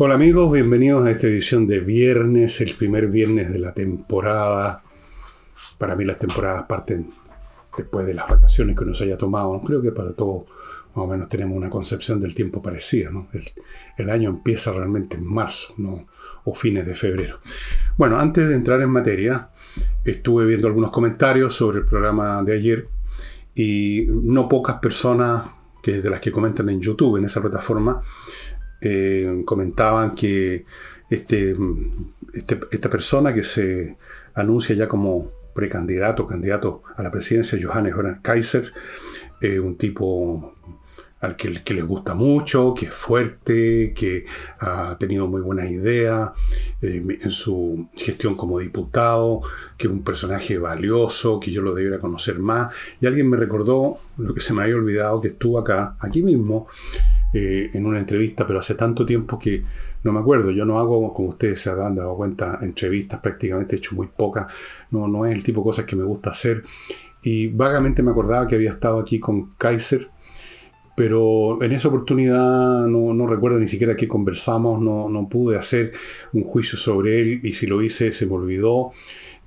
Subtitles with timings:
[0.00, 4.84] Hola amigos, bienvenidos a esta edición de viernes, el primer viernes de la temporada.
[5.76, 7.10] Para mí las temporadas parten
[7.76, 9.60] después de las vacaciones que nos haya tomado.
[9.60, 10.44] Creo que para todos
[10.94, 13.10] más o menos tenemos una concepción del tiempo parecida.
[13.10, 13.26] ¿no?
[13.96, 16.06] El, año empieza realmente en marzo ¿no?
[16.44, 17.40] o fines de febrero.
[17.96, 19.50] Bueno, antes de entrar en materia,
[20.04, 22.88] estuve viendo algunos comentarios sobre el programa de ayer
[23.52, 28.00] y no pocas personas que, de las que comentan en YouTube, en esa plataforma,
[28.80, 30.64] eh, comentaban que
[31.10, 31.56] este,
[32.32, 33.96] este, esta persona que se
[34.34, 38.72] anuncia ya como precandidato, candidato a la presidencia, Johannes Kaiser,
[39.40, 40.54] eh, un tipo
[41.20, 44.24] al que, les gusta mucho, que es fuerte, que
[44.60, 46.30] ha tenido muy buenas ideas
[46.80, 49.40] eh, en su gestión como diputado,
[49.76, 52.72] que es un personaje valioso, que yo lo debiera conocer más.
[53.00, 56.68] Y alguien me recordó lo que se me había olvidado, que estuvo acá, aquí mismo,
[57.32, 59.62] eh, en una entrevista, pero hace tanto tiempo que
[60.02, 60.50] no me acuerdo.
[60.50, 64.46] Yo no hago, como ustedes se habrán dado cuenta, entrevistas, prácticamente he hecho muy pocas.
[64.90, 66.62] No, no es el tipo de cosas que me gusta hacer.
[67.22, 70.08] Y vagamente me acordaba que había estado aquí con Kaiser
[70.98, 75.92] pero en esa oportunidad no, recuerdo ni siquiera que conversamos, no, pude hacer
[76.32, 78.90] un juicio sobre él y si lo hice se me olvidó.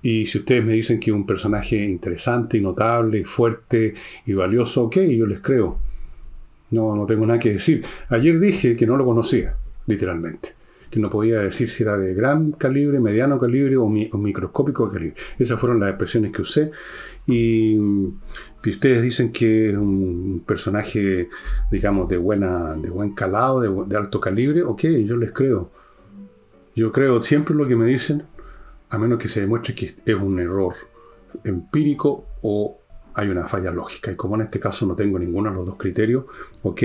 [0.01, 3.93] Y si ustedes me dicen que es un personaje interesante y notable fuerte
[4.25, 5.90] y valioso, ok, yo les creo.
[6.71, 7.85] No, tengo nada que decir.
[8.07, 10.55] Ayer dije que no lo conocía, literalmente.
[10.89, 15.15] Que no podía decir si era de gran calibre, mediano calibre o, microscópico calibre.
[15.37, 16.71] Esas fueron las expresiones que usé.
[17.27, 17.77] Y,
[18.65, 21.29] ustedes dicen que es un personaje,
[21.69, 25.69] digamos, de, buena, de buen calado, de, alto calibre, ok, yo les creo.
[26.73, 28.23] Yo creo siempre lo que me dicen,
[28.89, 30.73] a menos que se demuestre que es un error
[31.43, 32.80] empírico o
[33.13, 34.11] hay una falla lógica.
[34.11, 36.25] Y como en este caso no tengo ninguno de los dos criterios,
[36.63, 36.81] ok.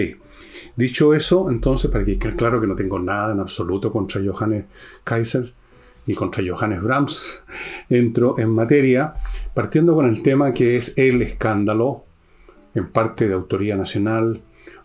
[0.74, 4.64] Dicho eso, entonces, para que quede claro que no tengo nada en absoluto contra Johannes
[5.04, 5.52] Kaiser,
[6.06, 7.40] y contra Johannes Brahms,
[7.88, 9.14] entro en materia,
[9.54, 12.04] partiendo con el tema que es el escándalo,
[12.74, 14.42] en parte de autoría nacional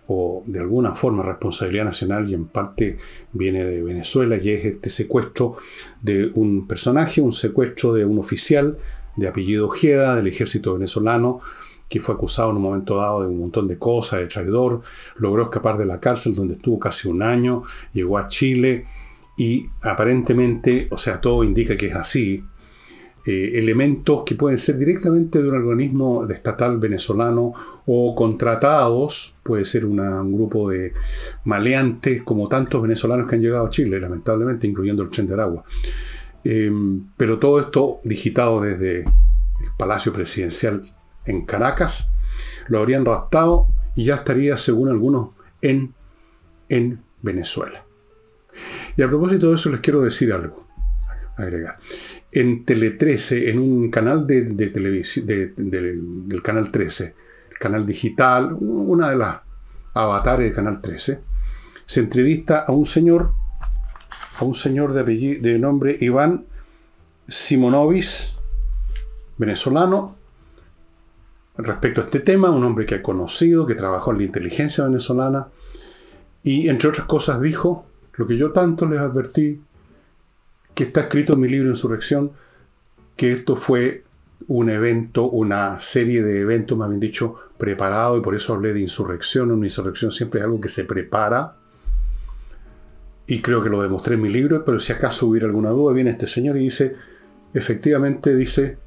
[0.07, 2.97] o de alguna forma responsabilidad nacional y en parte
[3.33, 5.57] viene de Venezuela, y es este secuestro
[6.01, 8.77] de un personaje, un secuestro de un oficial
[9.15, 11.41] de apellido Ojeda del ejército venezolano,
[11.89, 14.81] que fue acusado en un momento dado de un montón de cosas, de traidor,
[15.17, 17.63] logró escapar de la cárcel donde estuvo casi un año,
[17.93, 18.85] llegó a Chile,
[19.37, 22.43] y aparentemente, o sea, todo indica que es así,
[23.25, 27.53] eh, elementos que pueden ser directamente de un organismo estatal venezolano
[27.85, 29.97] o contratados, puede ser un
[30.33, 30.93] grupo de
[31.45, 35.63] maleantes como tantos venezolanos que han llegado a Chile, lamentablemente, incluyendo el tren de Aragua.
[36.43, 40.83] Em, pero todo esto digitado desde el Palacio Presidencial
[41.25, 42.11] en Caracas,
[42.67, 45.29] lo habrían raptado y ya estaría, según algunos,
[45.61, 45.93] en,
[46.69, 47.85] en Venezuela.
[48.97, 50.67] Y a propósito de eso les quiero decir algo,
[51.37, 51.77] agregar.
[52.31, 57.15] En Tele 13, en un canal de, televisión, del Canal 13,
[57.51, 59.41] el canal digital, una de las
[59.93, 61.19] avatares del Canal 13,
[61.85, 63.33] se entrevista a un señor,
[64.41, 66.45] a un señor de, nombre Iván
[67.27, 68.35] Simonovis,
[69.37, 70.15] venezolano,
[71.57, 75.47] respecto a este tema, un hombre que ha conocido, que trabajó en la inteligencia venezolana,
[76.43, 77.85] y entre otras cosas dijo
[78.15, 79.61] lo que yo tanto les advertí,
[80.73, 82.31] que está escrito en mi libro Insurrección,
[83.15, 84.03] que esto fue
[84.47, 88.79] un evento, una serie de eventos, más bien dicho, preparado, y por eso hablé de
[88.79, 89.51] insurrección.
[89.51, 91.57] Una insurrección siempre es algo que se prepara,
[93.27, 96.11] y creo que lo demostré en mi libro, pero si acaso hubiera alguna duda, viene
[96.11, 96.95] este señor y dice,
[97.53, 98.77] efectivamente dice,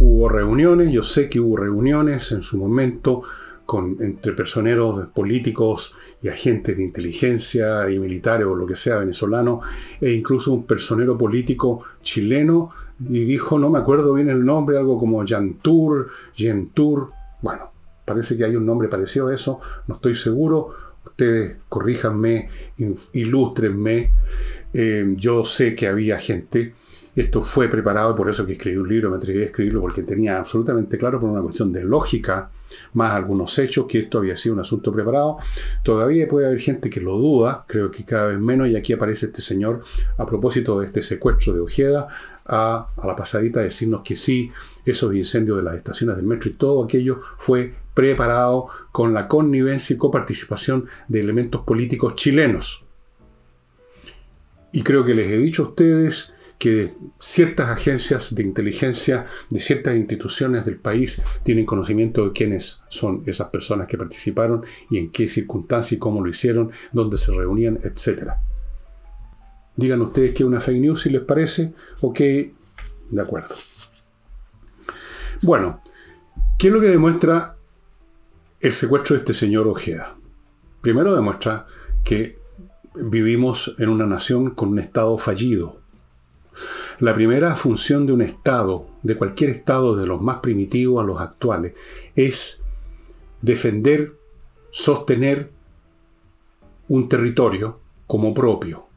[0.00, 3.22] hubo reuniones, yo sé que hubo reuniones en su momento
[3.66, 9.60] con, entre personeros políticos y agentes de inteligencia y militares o lo que sea venezolano,
[10.00, 14.98] e incluso un personero político chileno, y dijo, no me acuerdo bien el nombre, algo
[14.98, 17.10] como Yantur, Yentur,
[17.42, 17.70] bueno,
[18.04, 20.70] parece que hay un nombre parecido a eso, no estoy seguro,
[21.18, 22.48] ustedes corríjanme,
[23.12, 24.12] ilústrenme,
[24.72, 26.74] eh, yo sé que había gente,
[27.16, 30.38] esto fue preparado, por eso que escribí un libro, me atreví a escribirlo porque tenía
[30.38, 32.52] absolutamente claro por una cuestión de lógica,
[32.92, 35.38] más algunos hechos, que esto había sido un asunto preparado.
[35.82, 39.26] Todavía puede haber gente que lo duda, creo que cada vez menos, y aquí aparece
[39.26, 39.82] este señor
[40.18, 42.06] a propósito de este secuestro de Ojeda,
[42.46, 44.52] a, a la pasadita decirnos que sí,
[44.84, 49.92] esos incendios de las estaciones del metro y todo aquello fue preparado con la connivencia
[49.92, 52.86] y coparticipación de elementos políticos chilenos.
[54.70, 59.96] Y creo que les he dicho a ustedes que ciertas agencias de inteligencia de ciertas
[59.96, 65.28] instituciones del país tienen conocimiento de quiénes son esas personas que participaron y en qué
[65.28, 68.30] circunstancias y cómo lo hicieron, dónde se reunían, etc.
[69.74, 71.74] Digan ustedes que es una fake news si les parece.
[72.02, 73.56] Ok, de acuerdo.
[75.42, 75.82] Bueno,
[76.60, 77.57] ¿qué es lo que demuestra
[78.60, 80.16] el secuestro de este señor Ojeda?
[80.80, 81.66] Primero demuestra
[82.04, 82.38] que
[82.94, 85.80] vivimos en una nación con un Estado fallido.
[86.98, 91.20] La primera función de un Estado, de cualquier Estado, de los más primitivos a los
[91.20, 91.74] actuales,
[92.16, 92.60] es
[93.40, 94.16] defender,
[94.72, 95.52] sostener
[96.88, 97.78] un territorio
[98.08, 98.88] como propio,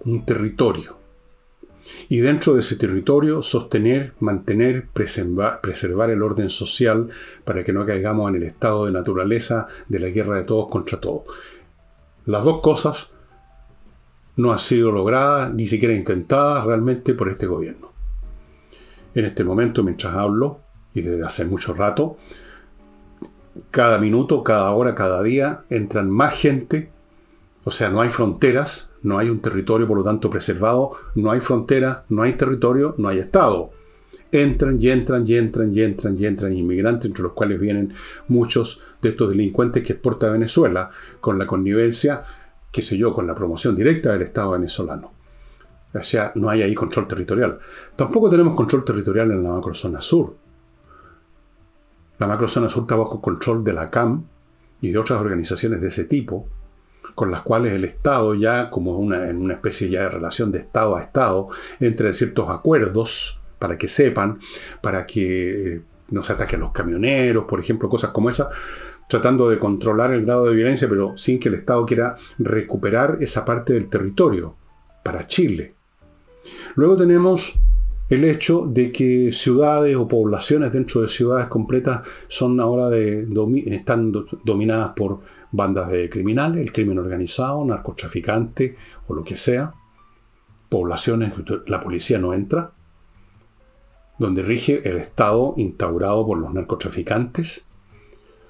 [0.00, 0.97] un territorio.
[2.08, 7.10] Y dentro de ese territorio sostener, mantener, preservar, el orden social
[7.44, 11.00] para que no caigamos en el estado de naturaleza de la guerra de todos contra
[11.00, 11.24] todos.
[12.26, 13.14] Las dos cosas
[14.36, 17.92] no han sido logradas, ni siquiera intentadas realmente por este gobierno.
[19.14, 20.60] En este momento, mientras hablo,
[20.94, 22.18] y desde hace mucho rato,
[23.70, 26.90] cada minuto, cada hora, cada día, entran más gente,
[27.64, 31.40] o sea, no hay fronteras, no hay un territorio por lo tanto preservado, no hay
[31.40, 33.70] frontera, no hay territorio, no hay Estado.
[34.30, 37.94] Entran y entran y entran y entran y entran inmigrantes, entre los cuales vienen
[38.28, 40.90] muchos de estos delincuentes que exporta Venezuela,
[41.20, 42.22] con la connivencia,
[42.70, 45.12] qué sé yo, con la promoción directa del Estado venezolano.
[45.94, 47.58] O sea, no hay ahí control territorial.
[47.96, 50.36] Tampoco tenemos control territorial en la macrozona sur.
[52.18, 54.24] La macrozona sur está bajo control de la CAM
[54.80, 56.48] y de otras organizaciones de ese tipo,
[57.18, 60.60] con las cuales el Estado ya, como una, en una especie ya de relación de
[60.60, 61.48] Estado a Estado,
[61.80, 64.38] entre ciertos acuerdos, para que sepan,
[64.80, 68.50] para que eh, no se ataquen los camioneros, por ejemplo, cosas como esa,
[69.08, 73.44] tratando de controlar el grado de violencia, pero sin que el Estado quiera recuperar esa
[73.44, 74.54] parte del territorio
[75.02, 75.74] para Chile.
[76.76, 77.58] Luego tenemos
[78.08, 83.26] el hecho de que ciudades o poblaciones dentro de ciudades completas son ahora de,
[83.66, 84.12] están
[84.44, 85.18] dominadas por
[85.50, 88.74] bandas de criminales, el crimen organizado, narcotraficantes
[89.06, 89.74] o lo que sea,
[90.68, 91.32] poblaciones
[91.66, 92.72] la policía no entra,
[94.18, 97.66] donde rige el Estado instaurado por los narcotraficantes,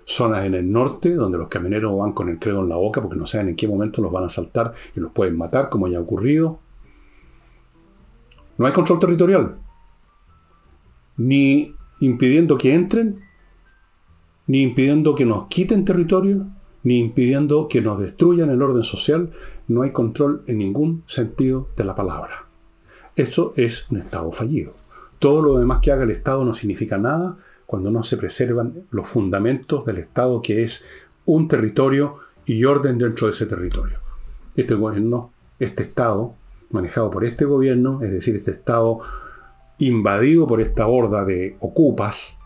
[0.05, 3.19] zonas en el norte donde los camioneros van con el credo en la boca porque
[3.19, 5.99] no saben en qué momento los van a saltar y los pueden matar, como ya
[5.99, 6.61] ha ocurrido.
[8.56, 9.59] No hay control territorial,
[11.19, 13.21] ni impidiendo que entren,
[14.47, 16.47] ni impidiendo que nos quiten territorio,
[16.83, 19.31] ni impidiendo que nos destruyan el orden social,
[19.67, 22.47] no hay control en ningún sentido de la palabra.
[23.17, 24.75] Eso es un Estado fallido.
[25.19, 27.37] Todo lo demás que haga el Estado no significa nada
[27.67, 30.85] cuando no se preservan los fundamentos del Estado, que es
[31.27, 33.99] un territorio y orden dentro de ese territorio.
[34.57, 36.35] Este gobierno, este Estado,
[36.71, 39.01] manejado por este gobierno, es decir, este Estado
[39.79, 42.38] invadido por esta horda de ocupas,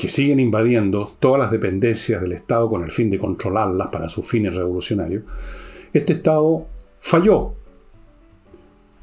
[0.00, 4.26] que siguen invadiendo todas las dependencias del Estado con el fin de controlarlas para sus
[4.26, 5.24] fines revolucionarios,
[5.92, 6.66] este Estado
[7.00, 7.52] falló.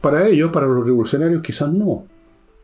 [0.02, 2.08] Para ellos, para los revolucionarios, quizás no.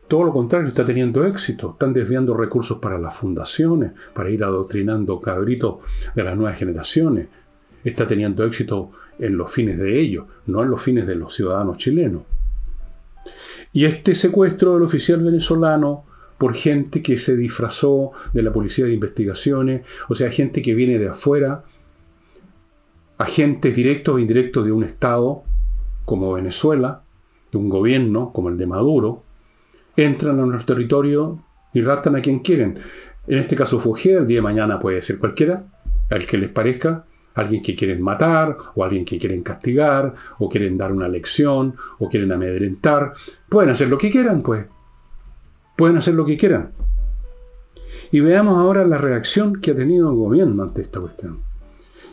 [0.08, 1.74] Todo lo contrario, está teniendo éxito.
[1.74, 5.76] Están desviando recursos para las fundaciones, para ir adoctrinando cabritos
[6.16, 7.28] de las nuevas generaciones.
[7.84, 8.90] Está teniendo éxito
[9.20, 12.22] en los fines de ellos, no en los fines de los ciudadanos chilenos.
[13.72, 16.13] Y este secuestro del oficial venezolano
[16.44, 19.80] por gente que se disfrazó de la policía de investigaciones,
[20.10, 21.64] o sea, gente que viene de afuera,
[23.16, 25.42] agentes directos e indirectos de un Estado
[26.04, 27.02] como Venezuela,
[27.50, 29.22] de un gobierno como el de Maduro,
[29.96, 32.78] entran a nuestro territorio y raptan a quien quieren.
[33.26, 35.64] En este caso Fugé, el día de mañana puede ser cualquiera,
[36.10, 40.76] al que les parezca, alguien que quieren matar, o alguien que quieren castigar, o quieren
[40.76, 43.14] dar una lección, o quieren amedrentar.
[43.48, 44.73] Pueden hacer lo que quieran, pues.
[45.76, 46.72] Pueden hacer lo que quieran.
[48.12, 51.42] Y veamos ahora la reacción que ha tenido el gobierno ante esta cuestión.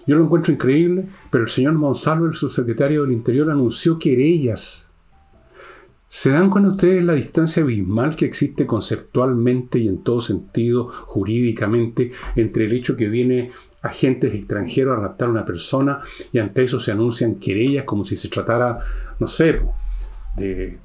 [0.08, 4.90] Yo lo encuentro increíble, pero el señor Monsalvo, el subsecretario del Interior, anunció querellas.
[6.08, 12.12] ¿Se dan cuenta ustedes la distancia abismal que existe conceptualmente y en todo sentido, jurídicamente,
[12.36, 13.52] entre el hecho que viene
[13.82, 16.02] agentes extranjeros a raptar a una persona
[16.32, 18.80] y ante eso se anuncian querellas como si se tratara,
[19.20, 19.62] no sé,
[20.36, 20.80] de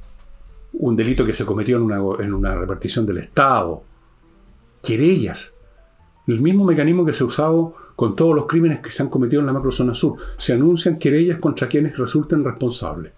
[0.78, 3.82] un delito que se cometió en una, en una repartición del Estado.
[4.82, 5.54] Querellas.
[6.26, 9.40] El mismo mecanismo que se ha usado con todos los crímenes que se han cometido
[9.40, 10.18] en la macrozona sur.
[10.36, 13.12] Se anuncian querellas contra quienes resulten responsables.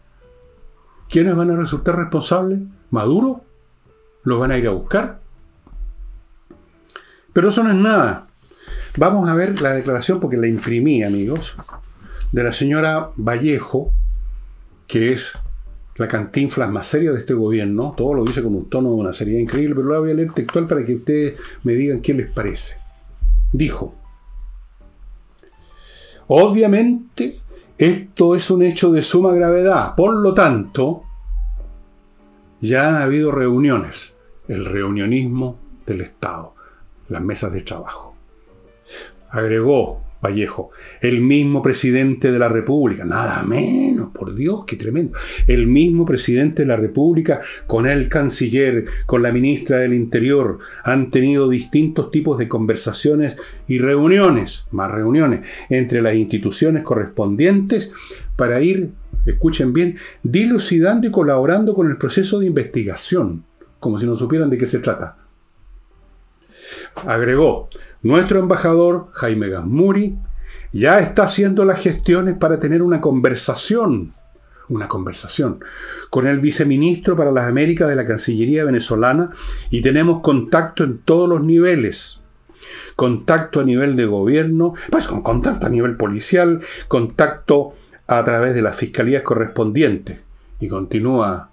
[1.09, 2.61] ¿Quiénes van a resultar responsables?
[2.91, 3.43] ¿Maduro?
[4.23, 5.21] ¿Los van a ir a buscar?
[7.33, 8.29] Pero eso no es nada.
[8.97, 11.57] Vamos a ver la declaración, porque la imprimí, amigos,
[12.33, 13.91] de la señora Vallejo,
[14.87, 15.33] que es
[15.99, 19.13] la cantinflas más seria de este gobierno, todo lo dice con un tono de una
[19.13, 22.31] seriedad increíble, pero la voy a leer textual para que ustedes me digan qué les
[22.31, 22.79] parece.
[23.53, 23.95] Dijo,
[26.29, 27.39] obviamente
[27.79, 29.95] Esto es un hecho de suma gravedad.
[29.95, 31.05] Por lo tanto,
[32.61, 34.17] ya ha habido reuniones.
[34.49, 36.55] El reunionismo del Estado.
[37.07, 38.17] Las mesas de trabajo.
[39.31, 40.71] Agregó Vallejo,
[41.01, 45.17] el mismo presidente de la República, nada menos, por Dios, qué tremendo.
[45.47, 51.11] El mismo presidente de la República con el canciller, con la ministra del Interior, han
[51.11, 53.37] tenido distintos tipos de conversaciones
[53.69, 57.93] y reuniones, más reuniones, entre las instituciones correspondientes
[58.35, 58.91] para ir,
[59.25, 63.45] escuchen bien, dilucidando y colaborando con el proceso de investigación,
[63.79, 65.17] como si no supieran de qué se trata.
[67.07, 67.69] Agregó,
[68.03, 70.19] nuestro embajador, Jaime Gasmuri,
[70.73, 74.11] ya está haciendo las gestiones para tener una conversación,
[74.69, 75.61] una conversación
[76.11, 79.31] con el viceministro para las Américas de la Cancillería venezolana
[79.71, 82.21] y tenemos contacto en todos los niveles.
[82.97, 87.75] Contacto a nivel de gobierno, pues con contacto a nivel policial, contacto
[88.07, 90.19] a través de las fiscalías correspondientes.
[90.61, 91.51] Y continúa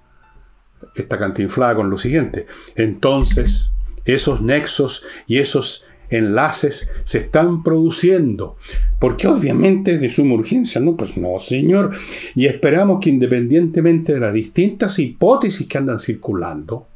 [0.95, 2.47] esta cantinflada con lo siguiente.
[2.75, 3.71] Entonces,
[4.05, 8.57] esos nexos y esos enlaces se están produciendo.
[8.99, 10.95] Porque obviamente es de suma urgencia, ¿no?
[10.95, 11.91] Pues no, señor.
[12.33, 16.87] Y esperamos que independientemente de las distintas hipótesis que andan circulando,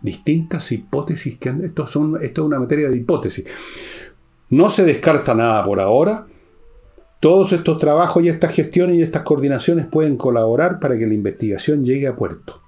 [0.00, 3.46] distintas hipótesis que andan, esto, son, esto es una materia de hipótesis.
[4.50, 6.26] No se descarta nada por ahora.
[7.20, 11.84] Todos estos trabajos y estas gestiones y estas coordinaciones pueden colaborar para que la investigación
[11.84, 12.60] llegue a puerto.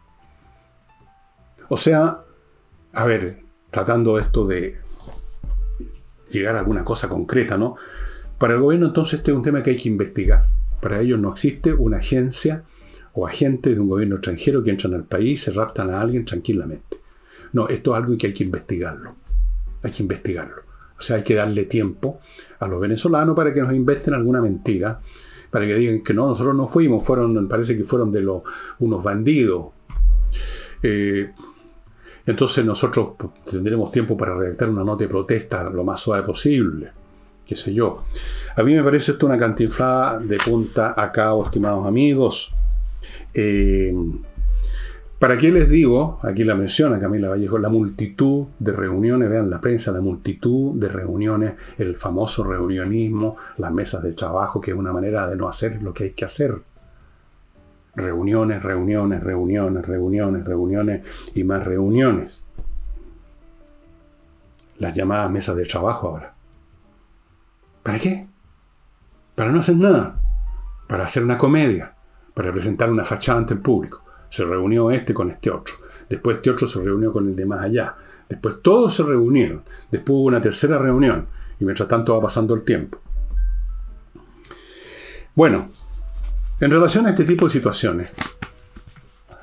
[1.69, 2.25] O sea,
[2.93, 3.39] a ver,
[3.71, 4.79] tratando esto de
[6.31, 7.77] llegar a alguna cosa concreta, ¿no?
[8.39, 10.49] Para el gobierno entonces este es un tema que hay que investigar.
[10.81, 12.65] Para ellos no existe una agencia
[13.12, 16.25] o agente de un gobierno extranjero que entran al país y se raptan a alguien
[16.25, 16.99] tranquilamente.
[17.53, 19.17] No, esto es algo que hay que investigarlo.
[19.83, 20.62] Hay que investigarlo.
[20.99, 22.21] O sea, hay que darle tiempo
[22.59, 25.00] a los venezolanos para que nos inventen alguna mentira,
[25.50, 28.27] para que digan que no, nosotros no fuimos, fueron, parece que fueron de
[28.79, 29.69] unos bandidos.
[30.83, 31.33] Eh,
[32.27, 33.15] entonces nosotros
[33.50, 36.93] tendremos tiempo para redactar una nota de protesta lo más suave posible.
[37.47, 37.99] Qué sé yo.
[38.57, 41.12] A mí me parece esto una cantinflada de punta a
[41.45, 42.55] estimados amigos.
[43.35, 43.93] Eh,
[45.21, 46.19] ¿Para qué les digo?
[46.23, 50.89] Aquí la menciona Camila Vallejo, la multitud de reuniones, vean la prensa, la multitud de
[50.89, 55.83] reuniones, el famoso reunionismo, las mesas de trabajo, que es una manera de no hacer
[55.83, 56.55] lo que hay que hacer
[57.94, 61.02] reuniones, reuniones, reuniones, reuniones, reuniones
[61.35, 62.44] y más reuniones.
[64.78, 66.35] Las llamadas mesas de trabajo ahora.
[67.82, 68.28] ¿Para qué?
[69.35, 70.23] Para no hacer nada.
[70.88, 71.94] Para hacer una comedia.
[72.35, 74.04] Para presentar una fachada ante el público.
[74.28, 75.75] Se reunió este con este otro.
[76.09, 77.97] Después este otro se reunió con el de más allá.
[78.28, 79.64] Después todos se reunieron.
[79.90, 81.26] Después hubo una tercera reunión.
[81.59, 82.99] Y mientras tanto va pasando el tiempo.
[85.35, 85.66] Bueno,
[86.61, 88.12] en relación a este tipo de situaciones,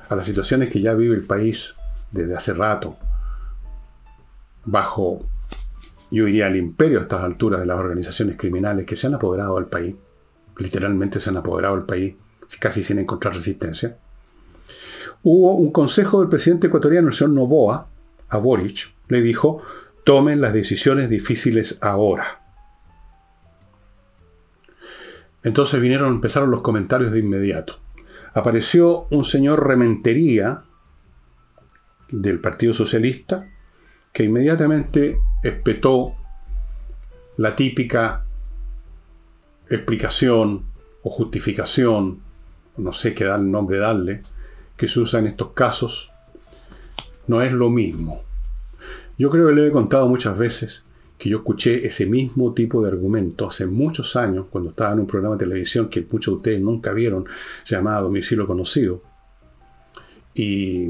[0.08, 1.74] a las situaciones que ya vive el país
[2.12, 2.96] desde hace rato,
[4.64, 5.26] bajo,
[6.10, 9.56] yo diría, el imperio a estas alturas de las organizaciones criminales que se han apoderado
[9.56, 9.96] del país,
[10.58, 12.14] literalmente se han apoderado del país,
[12.60, 13.96] casi sin encontrar resistencia,
[15.22, 17.88] hubo un consejo del presidente ecuatoriano, el señor Novoa,
[18.28, 19.62] a Boric, le dijo,
[20.04, 22.47] tomen las decisiones difíciles ahora.
[25.42, 27.78] Entonces vinieron, empezaron los comentarios de inmediato.
[28.34, 30.62] Apareció un señor Rementería
[32.10, 33.48] del Partido Socialista
[34.12, 36.14] que inmediatamente espetó
[37.36, 38.24] la típica
[39.68, 40.64] explicación
[41.02, 42.20] o justificación,
[42.76, 44.22] no sé qué nombre darle,
[44.76, 46.10] que se usa en estos casos,
[47.26, 48.22] no es lo mismo.
[49.18, 50.84] Yo creo que le he contado muchas veces
[51.18, 55.06] que yo escuché ese mismo tipo de argumento hace muchos años, cuando estaba en un
[55.06, 57.26] programa de televisión que muchos de ustedes nunca vieron,
[57.64, 59.02] se llamaba Domicilio Conocido.
[60.34, 60.88] Y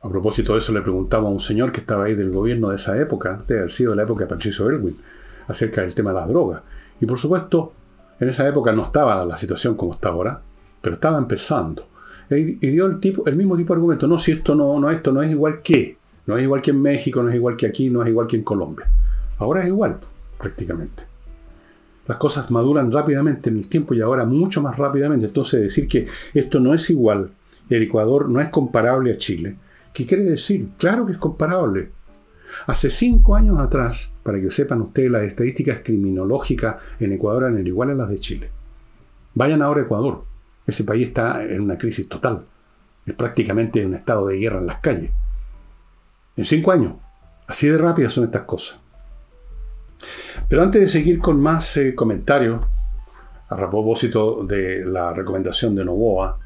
[0.00, 2.76] a propósito de eso le preguntaba a un señor que estaba ahí del gobierno de
[2.76, 4.96] esa época, de haber sido de la época de Patricio Elwin,
[5.46, 6.62] acerca del tema de las drogas.
[6.98, 7.72] Y por supuesto,
[8.18, 10.40] en esa época no estaba la situación como está ahora,
[10.80, 11.86] pero estaba empezando.
[12.30, 14.06] Y dio el, tipo, el mismo tipo de argumento.
[14.06, 15.98] No, si esto no, no, esto no es igual que.
[16.26, 18.36] No es igual que en México, no es igual que aquí, no es igual que
[18.36, 18.90] en Colombia.
[19.38, 19.98] Ahora es igual,
[20.38, 21.04] prácticamente.
[22.06, 25.26] Las cosas maduran rápidamente en el tiempo y ahora mucho más rápidamente.
[25.26, 27.30] Entonces decir que esto no es igual,
[27.68, 29.56] el Ecuador no es comparable a Chile,
[29.92, 30.68] ¿qué quiere decir?
[30.76, 31.92] Claro que es comparable.
[32.66, 37.90] Hace cinco años atrás, para que sepan ustedes, las estadísticas criminológicas en Ecuador eran igual
[37.90, 38.50] a las de Chile.
[39.34, 40.24] Vayan ahora a Ecuador.
[40.66, 42.44] Ese país está en una crisis total.
[43.04, 45.10] Es prácticamente un estado de guerra en las calles.
[46.36, 46.94] En cinco años.
[47.46, 48.78] Así de rápidas son estas cosas.
[50.48, 52.64] Pero antes de seguir con más eh, comentarios,
[53.48, 56.38] a propósito de la recomendación de Novoa,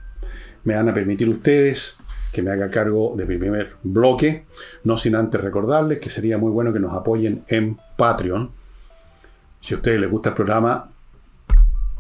[0.64, 1.96] me van a permitir ustedes
[2.32, 4.46] que me haga cargo de mi primer bloque,
[4.84, 8.50] no sin antes recordarles que sería muy bueno que nos apoyen en Patreon.
[9.60, 10.90] Si a ustedes les gusta el programa,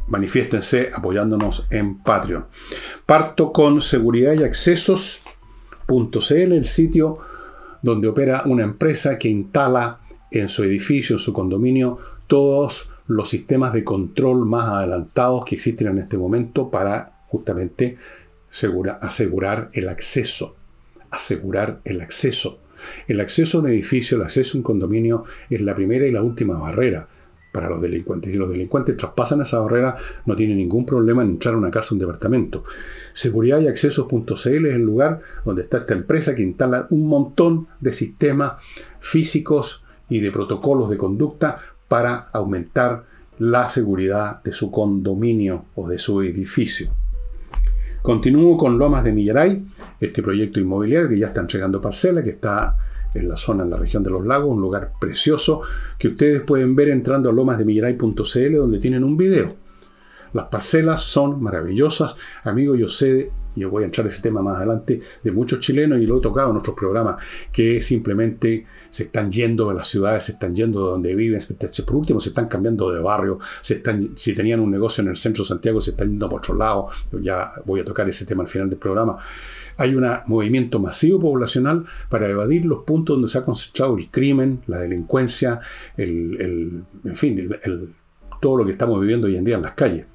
[0.08, 2.46] manifiéstense apoyándonos en Patreon.
[3.06, 4.42] Parto con seguridad y
[6.52, 7.18] el sitio
[7.82, 13.72] donde opera una empresa que instala en su edificio, en su condominio, todos los sistemas
[13.72, 17.96] de control más adelantados que existen en este momento para justamente
[19.00, 20.56] asegurar el acceso.
[21.10, 22.60] Asegurar el acceso.
[23.06, 26.22] El acceso a un edificio, el acceso a un condominio es la primera y la
[26.22, 27.08] última barrera
[27.52, 28.32] para los delincuentes.
[28.32, 31.94] Y los delincuentes traspasan esa barrera, no tienen ningún problema en entrar a una casa
[31.94, 32.64] un departamento.
[33.12, 37.92] Seguridad y accesos.cl es el lugar donde está esta empresa que instala un montón de
[37.92, 38.52] sistemas
[39.00, 43.04] físicos y de protocolos de conducta para aumentar
[43.38, 46.90] la seguridad de su condominio o de su edificio.
[48.02, 49.66] Continúo con Lomas de Millaray,
[50.00, 52.76] este proyecto inmobiliario que ya está entregando parcela, que está
[53.14, 55.62] en la zona, en la región de los lagos, un lugar precioso
[55.98, 59.54] que ustedes pueden ver entrando a lomasdemillaray.cl donde tienen un video.
[60.32, 62.16] Las parcelas son maravillosas.
[62.44, 65.98] Amigo, yo sé, yo voy a entrar a ese tema más adelante, de muchos chilenos
[65.98, 67.16] y lo he tocado en otros programas,
[67.52, 71.40] que simplemente se están yendo de las ciudades, se están yendo de donde viven,
[71.86, 75.16] por último se están cambiando de barrio, se están, si tenían un negocio en el
[75.16, 76.88] centro de Santiago, se están yendo por otro lado,
[77.20, 79.18] ya voy a tocar ese tema al final del programa.
[79.76, 84.60] Hay un movimiento masivo poblacional para evadir los puntos donde se ha concentrado el crimen,
[84.66, 85.60] la delincuencia,
[85.96, 87.48] el, en fin,
[88.40, 90.06] todo lo que estamos viviendo hoy en día en las calles.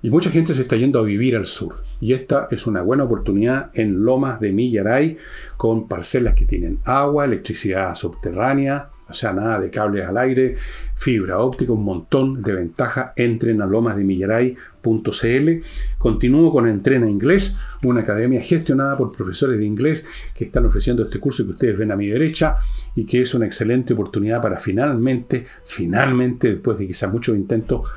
[0.00, 1.82] Y mucha gente se está yendo a vivir al sur.
[2.00, 5.18] Y esta es una buena oportunidad en Lomas de Millaray,
[5.56, 10.56] con parcelas que tienen agua, electricidad subterránea, o sea, nada de cables al aire,
[10.94, 13.12] fibra óptica, un montón de ventajas.
[13.16, 15.50] Entren a lomasdemillaray.cl.
[15.96, 21.18] Continúo con Entrena Inglés, una academia gestionada por profesores de inglés que están ofreciendo este
[21.18, 22.58] curso que ustedes ven a mi derecha
[22.94, 27.88] y que es una excelente oportunidad para finalmente, finalmente, después de quizás muchos intentos,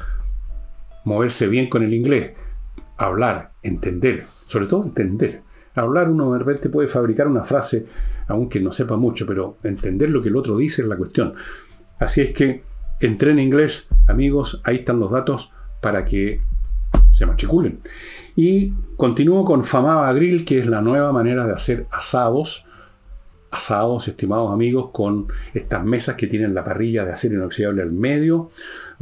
[1.04, 2.32] moverse bien con el inglés,
[2.98, 5.42] hablar, entender, sobre todo entender.
[5.74, 7.86] Hablar uno de repente puede fabricar una frase,
[8.28, 11.34] aunque no sepa mucho, pero entender lo que el otro dice es la cuestión.
[12.00, 12.64] Así es que
[13.00, 16.42] entré en inglés, amigos, ahí están los datos para que
[17.12, 17.80] se matriculen.
[18.36, 22.68] Y continúo con Famaba Grill, que es la nueva manera de hacer asados
[23.52, 28.50] asados, estimados amigos, con estas mesas que tienen la parrilla de acero inoxidable al medio.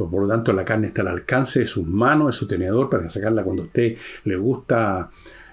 [0.08, 3.10] Por lo tanto, la carne está al alcance de sus manos, de su tenedor, para
[3.10, 5.10] sacarla cuando a usted le gusta,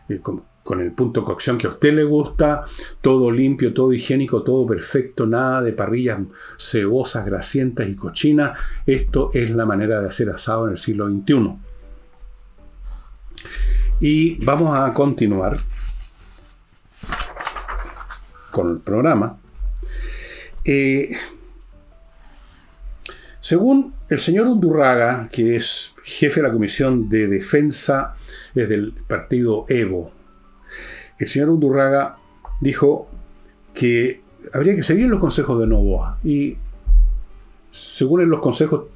[0.07, 2.65] eh, con, con, el punto de cocción que a usted le gusta.
[3.01, 6.19] Todo limpio, todo higiénico, todo perfecto, nada de parrillas
[6.57, 8.57] cebosas, grasientas y cochinas.
[8.86, 11.57] Esto es la manera de hacer asado en el siglo XXI.
[13.99, 15.57] Y vamos a continuar
[18.51, 19.38] con el programa.
[20.63, 21.10] Eh,
[23.47, 28.17] según el señor Undurraga, que es jefe de la Comisión de Defensa
[28.53, 30.12] desde el partido Evo,
[31.17, 32.17] el señor Undurraga
[32.60, 33.07] dijo
[33.73, 34.19] que
[34.51, 36.57] habría que seguir los consejos de Novoa y
[37.71, 38.88] según los consejos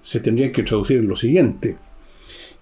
[0.00, 1.76] se tendrían que traducir en lo siguiente,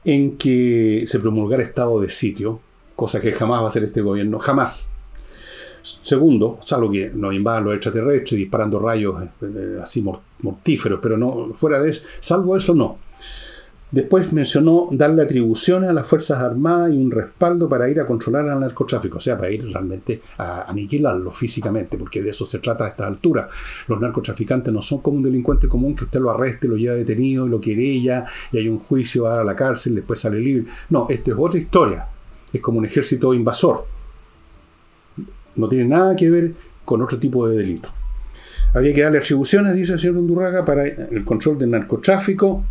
[0.06, 2.62] en que se promulgara estado de sitio,
[2.96, 4.90] cosa que jamás va a hacer este gobierno, jamás.
[5.82, 10.04] Segundo, salvo que nos invadan los extraterrestres disparando rayos eh, eh, así
[10.40, 12.98] mortíferos, pero no fuera de eso, salvo eso no.
[13.90, 18.48] Después mencionó darle atribuciones a las Fuerzas Armadas y un respaldo para ir a controlar
[18.48, 22.84] al narcotráfico, o sea, para ir realmente a aniquilarlo físicamente, porque de eso se trata
[22.84, 23.48] a esta altura.
[23.88, 27.48] Los narcotraficantes no son como un delincuente común que usted lo arreste, lo lleva detenido,
[27.48, 30.70] lo querella, y hay un juicio, va a dar a la cárcel, después sale libre.
[30.90, 32.06] No, esto es otra historia.
[32.52, 33.86] Es como un ejército invasor
[35.61, 36.53] no tiene nada que ver
[36.85, 37.90] con otro tipo de delito.
[38.73, 42.64] Había que darle atribuciones, dice el señor Undurraga, para el control del narcotráfico.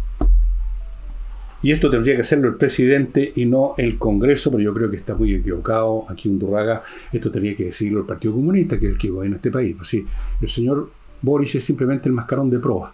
[1.61, 4.95] Y esto tendría que hacerlo el presidente y no el Congreso, pero yo creo que
[4.95, 6.83] está muy equivocado aquí Undurraga.
[7.11, 9.75] Esto tendría que decirlo el Partido Comunista, que es el que gobierna este país.
[9.75, 10.05] Pues sí,
[10.41, 10.89] el señor
[11.21, 12.93] Boris es simplemente el mascarón de proa.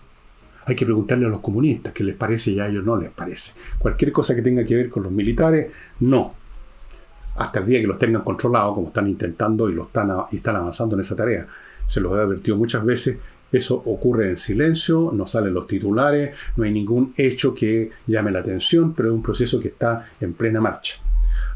[0.66, 3.52] Hay que preguntarle a los comunistas qué les parece y a ellos no les parece.
[3.78, 6.34] Cualquier cosa que tenga que ver con los militares, no
[7.36, 10.96] hasta el día que los tengan controlados, como están intentando y, lo están, están avanzando
[10.96, 11.48] en esa tarea.
[11.88, 13.18] Se los he advertido muchas veces,
[13.52, 18.40] eso ocurre en silencio, no salen los titulares, no hay ningún hecho que llame la
[18.40, 20.96] atención, pero es un proceso que está en plena marcha.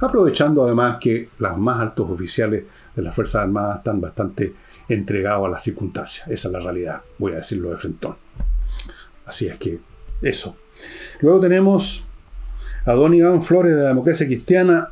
[0.01, 2.63] Aprovechando además que los más altos oficiales
[2.95, 4.53] de las Fuerzas Armadas están bastante
[4.87, 6.27] entregados a las circunstancias.
[6.27, 8.15] Esa es la realidad, voy a decirlo de frentón.
[9.25, 9.79] Así es que
[10.21, 10.55] eso.
[11.21, 12.03] Luego tenemos
[12.85, 14.89] a don Iván Flores de la democracia cristiana,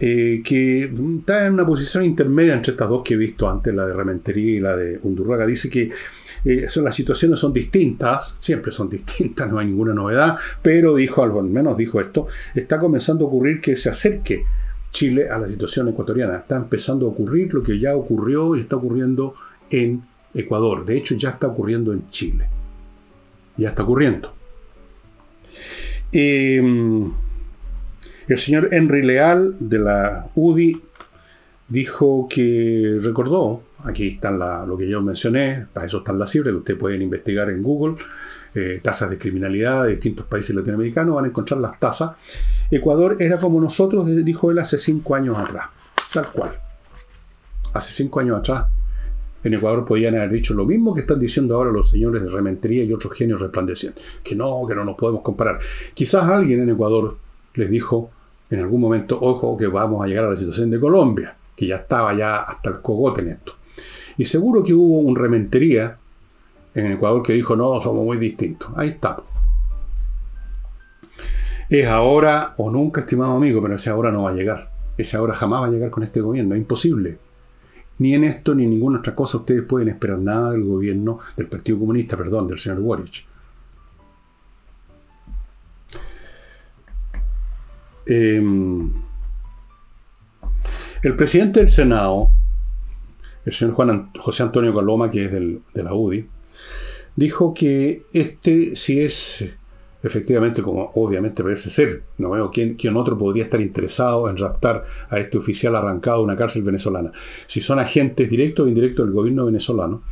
[0.00, 0.84] eh, que
[1.18, 4.56] está en una posición intermedia entre estas dos que he visto antes, la de Rementería
[4.56, 5.46] y la de Undurraga.
[5.46, 5.90] Dice que
[6.44, 11.22] eh, son, las situaciones son distintas, siempre son distintas, no hay ninguna novedad, pero dijo,
[11.22, 14.44] al menos dijo esto, está comenzando a ocurrir que se acerque
[14.90, 16.36] Chile a la situación ecuatoriana.
[16.36, 19.34] Está empezando a ocurrir lo que ya ocurrió y está ocurriendo
[19.70, 20.02] en
[20.34, 20.84] Ecuador.
[20.84, 22.48] De hecho, ya está ocurriendo en Chile.
[23.56, 24.34] Ya está ocurriendo.
[26.12, 27.12] Em,
[28.30, 30.80] el señor Henry Leal de la UDI
[31.68, 36.58] dijo que recordó, aquí están lo que yo mencioné, para eso están las cifras que
[36.58, 37.96] ustedes pueden investigar en Google,
[38.54, 42.12] eh, tasas de criminalidad de distintos países latinoamericanos, van a encontrar las tasas.
[42.70, 45.66] Ecuador era como nosotros, dijo él, hace cinco años atrás,
[46.12, 46.52] tal cual.
[47.72, 48.66] Hace cinco años atrás
[49.42, 52.84] en Ecuador podían haber dicho lo mismo que están diciendo ahora los señores de Rementería
[52.84, 55.58] y otros genios resplandecientes, que no, que no nos podemos comparar.
[55.94, 57.16] Quizás alguien en Ecuador
[57.54, 58.12] les dijo
[58.50, 61.76] en algún momento, ojo, que vamos a llegar a la situación de Colombia, que ya
[61.76, 63.54] estaba ya hasta el cogote en esto.
[64.18, 65.96] Y seguro que hubo un Rementería
[66.74, 68.70] en Ecuador que dijo, no, somos muy distintos.
[68.76, 69.22] Ahí está.
[71.68, 74.70] Es ahora o nunca, estimado amigo, pero ese ahora no va a llegar.
[74.98, 77.18] Ese ahora jamás va a llegar con este gobierno, es imposible.
[77.98, 81.46] Ni en esto ni en ninguna otra cosa ustedes pueden esperar nada del gobierno, del
[81.46, 83.29] Partido Comunista, perdón, del señor Boric.
[88.06, 88.92] Em,
[91.02, 92.30] el presidente del Senado,
[93.44, 96.28] el señor José Antonio Coloma, que es de la UDI,
[97.16, 99.56] dijo que este, si es
[100.02, 104.84] efectivamente, como obviamente parece ser, no veo quién, quién, otro podría estar interesado en raptar
[105.08, 107.12] a este oficial arrancado de una cárcel venezolana.
[107.46, 110.02] Si son agentes directos o indirectos del gobierno venezolano,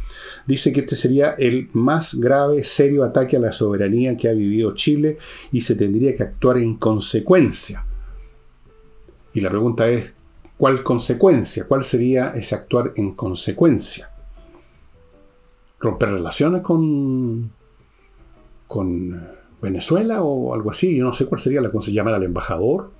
[0.47, 4.75] dice que este sería el más grave, serio ataque a la soberanía que ha vivido
[4.75, 5.17] Chile
[5.53, 7.87] y se tendría que actuar en consecuencia.
[9.33, 10.15] Y la pregunta es,
[10.57, 11.67] ¿cuál consecuencia?
[11.67, 14.11] ¿Cuál sería ese actuar en consecuencia?
[15.81, 17.53] ¿Romper relaciones con...
[18.67, 22.91] con Venezuela o algo así, yo no sé cuál sería la cosa, llamar al embajador,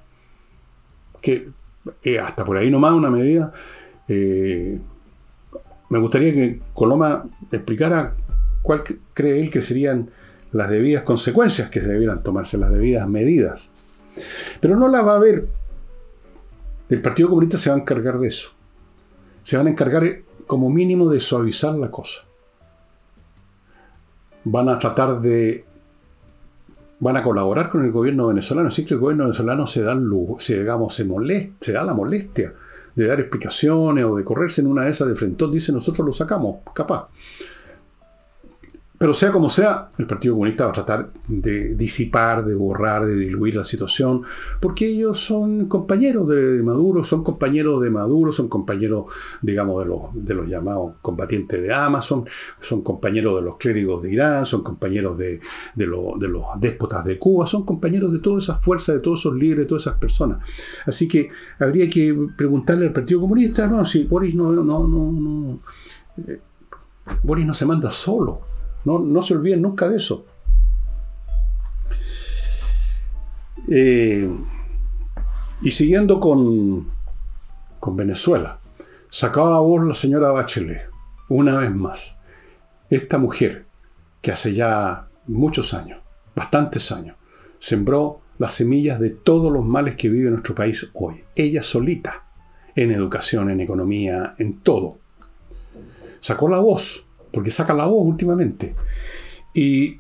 [1.21, 1.49] que
[2.03, 3.53] eh, hasta por ahí nomás una medida.
[4.09, 4.81] Eh,
[5.91, 8.15] me gustaría que Coloma explicara
[8.63, 8.83] cuál
[9.15, 10.11] cree él que serían
[10.53, 13.71] las debidas consecuencias que se debieran tomarse, las debidas medidas.
[14.61, 15.49] Pero no la va a haber.
[16.89, 18.51] El Partido Comunista se va a encargar de eso.
[19.43, 22.23] Se van a encargar como mínimo de suavizar la cosa.
[24.45, 25.65] Van a tratar de
[27.01, 28.69] van a colaborar con el gobierno venezolano.
[28.69, 29.99] Así que el gobierno venezolano se da,
[30.39, 31.07] se, digamos, se,
[31.61, 32.55] se da la molestia
[32.95, 35.47] de dar explicaciones o de correrse en una de esas de frente.
[35.51, 37.09] Dice, nosotros lo sacamos, capaz.
[38.99, 43.15] Pero sea como sea, el Partido Comunista va a tratar de disipar, de borrar, de
[43.15, 44.23] diluir la situación,
[44.61, 49.05] porque ellos son compañeros de Maduro, son compañeros de Maduro, son compañeros,
[49.41, 49.85] digamos,
[50.15, 52.25] de los, llamados combatientes de Amazon,
[52.61, 55.41] son compañeros de los clérigos de Irán, son compañeros de,
[55.77, 59.69] los déspotas de Cuba, son compañeros de todas esas fuerzas, de todos esos líderes, de
[59.69, 60.39] todas esas personas.
[60.87, 61.31] Así que
[61.61, 65.61] habría que preguntarle al Partido Comunista, no, si Boris no
[66.27, 66.41] eh,
[67.23, 68.58] Boris no se manda solo.
[68.97, 70.25] No, se olviden nunca de eso.
[73.71, 74.27] Eh,
[75.61, 76.91] y siguiendo con,
[77.79, 78.61] con Venezuela,
[79.11, 80.89] sacaba a voz la señora Bachelet,
[81.29, 82.19] una vez más.
[82.89, 83.67] Esta mujer,
[84.23, 86.01] que hace ya muchos años,
[86.35, 87.17] bastantes años,
[87.59, 91.25] sembró las semillas de todos los males que vive nuestro país hoy.
[91.37, 92.25] Ella solita,
[92.75, 94.99] en educación, en economía, en todo.
[96.21, 98.75] Sacó la voz porque saca la voz últimamente.
[99.55, 99.99] Y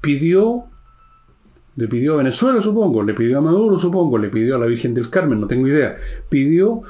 [0.00, 0.64] pidió,
[1.76, 4.94] le pidió a Venezuela, supongo, le pidió a Maduro, supongo, le pidió a la Virgen
[4.94, 5.96] del Carmen, no tengo idea.
[6.28, 6.82] Pidió,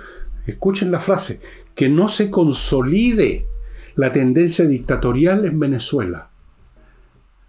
[0.47, 1.41] escuchen la frase,
[1.75, 3.47] que no se consolide
[3.95, 6.31] la tendencia dictatorial en Venezuela.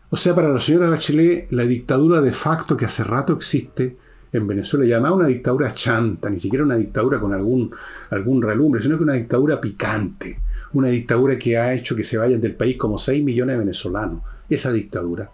[0.10, 3.98] O sea, para la señora Bachelet, la dictadura de facto que hace rato existe
[4.34, 7.74] en Venezuela, llamada una dictadura chanta, ni siquiera una dictadura con algún,
[8.10, 10.40] algún relumbre, sino que una dictadura picante
[10.74, 14.22] una dictadura que ha hecho que se vayan del país como 6 millones de venezolanos.
[14.50, 15.32] Esa dictadura.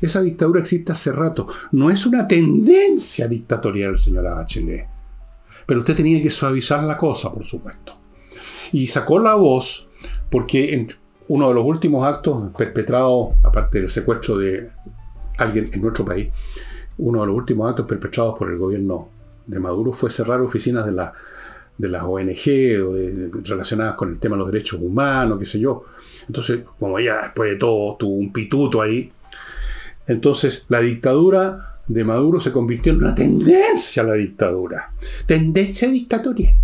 [0.00, 1.46] Esa dictadura existe hace rato.
[1.72, 4.86] No es una tendencia dictatorial, señora Bachelet.
[5.66, 7.94] Pero usted tenía que suavizar la cosa, por supuesto.
[8.72, 9.88] Y sacó la voz
[10.30, 10.88] porque en
[11.28, 14.68] uno de los últimos actos perpetrados, aparte del secuestro de
[15.38, 16.32] alguien en nuestro país,
[16.98, 19.08] uno de los últimos actos perpetrados por el gobierno
[19.46, 21.12] de Maduro fue cerrar oficinas de la
[21.78, 22.94] de las ONG o
[23.44, 25.84] relacionadas con el tema de los derechos humanos, qué sé yo.
[26.26, 29.10] Entonces, como ella después de todo tuvo un pituto ahí,
[30.06, 34.92] Entonces, la dictadura de Maduro se convirtió en una tendencia a la dictadura.
[35.26, 36.54] Tendencia dictatorial.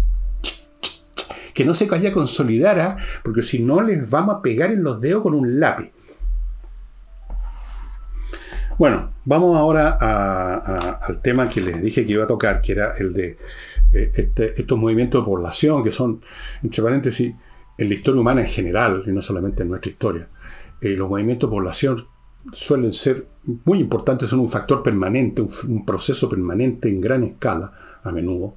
[1.55, 5.23] Que no se haya consolidara, porque si no les vamos a pegar en los dedos
[5.23, 5.91] con un lápiz.
[8.79, 9.99] Bueno, vamos ahora
[11.01, 13.37] al tema que les dije que iba a tocar, que era el de
[13.93, 16.21] eh, este, estos movimientos de población, que son,
[16.63, 17.35] entre paréntesis,
[17.77, 20.29] en la historia humana en general, y no solamente en nuestra historia.
[20.81, 22.07] Eh, los movimientos de población
[22.53, 23.29] suelen ser
[23.65, 28.57] muy importantes, son un factor permanente, un, proceso permanente en gran escala, a menudo,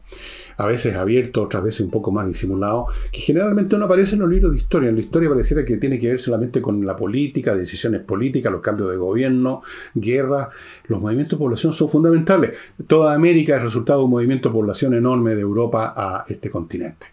[0.57, 4.29] a veces abierto, otras veces un poco más disimulado, que generalmente no aparece en los
[4.29, 4.89] libros de historia.
[4.89, 8.61] En la historia pareciera que tiene que ver solamente con la política, decisiones políticas, los
[8.61, 9.61] cambios de gobierno,
[9.93, 10.49] guerra.
[10.85, 12.51] Los movimientos de población son fundamentales.
[12.87, 17.07] Toda América es resultado de un movimiento de población enorme de Europa a este continente.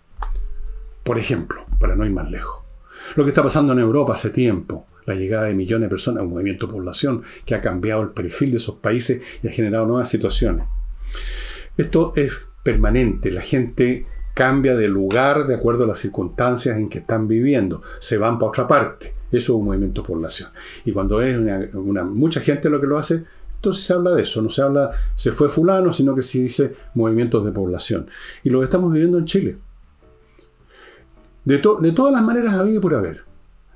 [1.02, 2.62] Por ejemplo, para no ir más lejos.
[3.16, 6.30] Lo que está pasando en Europa hace tiempo, la llegada de millones de personas, un
[6.30, 10.08] movimiento de población que ha cambiado el perfil de esos países y ha generado nuevas
[10.08, 10.66] situaciones.
[11.78, 16.98] Esto es permanente, la gente cambia de lugar de acuerdo a las circunstancias en que
[16.98, 19.14] están viviendo, se van para otra parte.
[19.30, 20.50] Eso es un movimiento de población.
[20.84, 21.38] Y cuando es
[21.72, 24.90] una, mucha gente lo que lo hace, entonces se habla de eso, no se habla
[25.14, 28.08] se fue fulano, sino que se dice movimientos de población.
[28.42, 29.58] Y lo estamos viviendo en Chile.
[31.44, 33.22] De, de todas las maneras había por haber.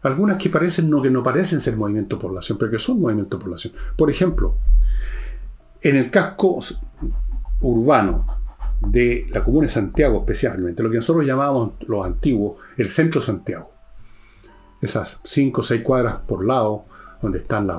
[0.03, 3.39] Algunas que parecen no, que no parecen ser movimiento de población, pero que son movimiento
[3.39, 3.75] de población.
[3.97, 4.57] Por ejemplo,
[5.81, 6.61] en el casco
[7.63, 8.27] urbano
[8.81, 13.71] de la comuna de Santiago especialmente, lo que nosotros llamábamos los antiguos, el centro Santiago.
[14.81, 16.85] Esas cinco o seis cuadras por lado,
[17.21, 17.79] donde están las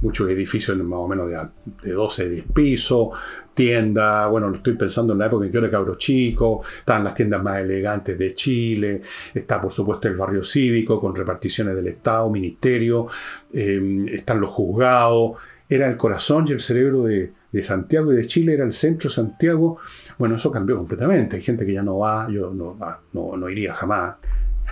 [0.00, 1.36] muchos edificios más o menos de,
[1.82, 3.08] de 12, 10 pisos,
[3.52, 7.04] tiendas, bueno, lo estoy pensando en la época en que yo era cabro chico, están
[7.04, 9.02] las tiendas más elegantes de Chile,
[9.34, 13.08] está por supuesto el barrio cívico con reparticiones del Estado, ministerio,
[13.52, 15.32] em, están los juzgados,
[15.68, 19.14] era el corazón y el cerebro de, Santiago y de Chile, era el centro de
[19.14, 19.78] Santiago.
[20.18, 22.78] Bueno, eso cambió completamente, hay gente que ya no va, yo no,
[23.12, 24.16] no, no iría jamás.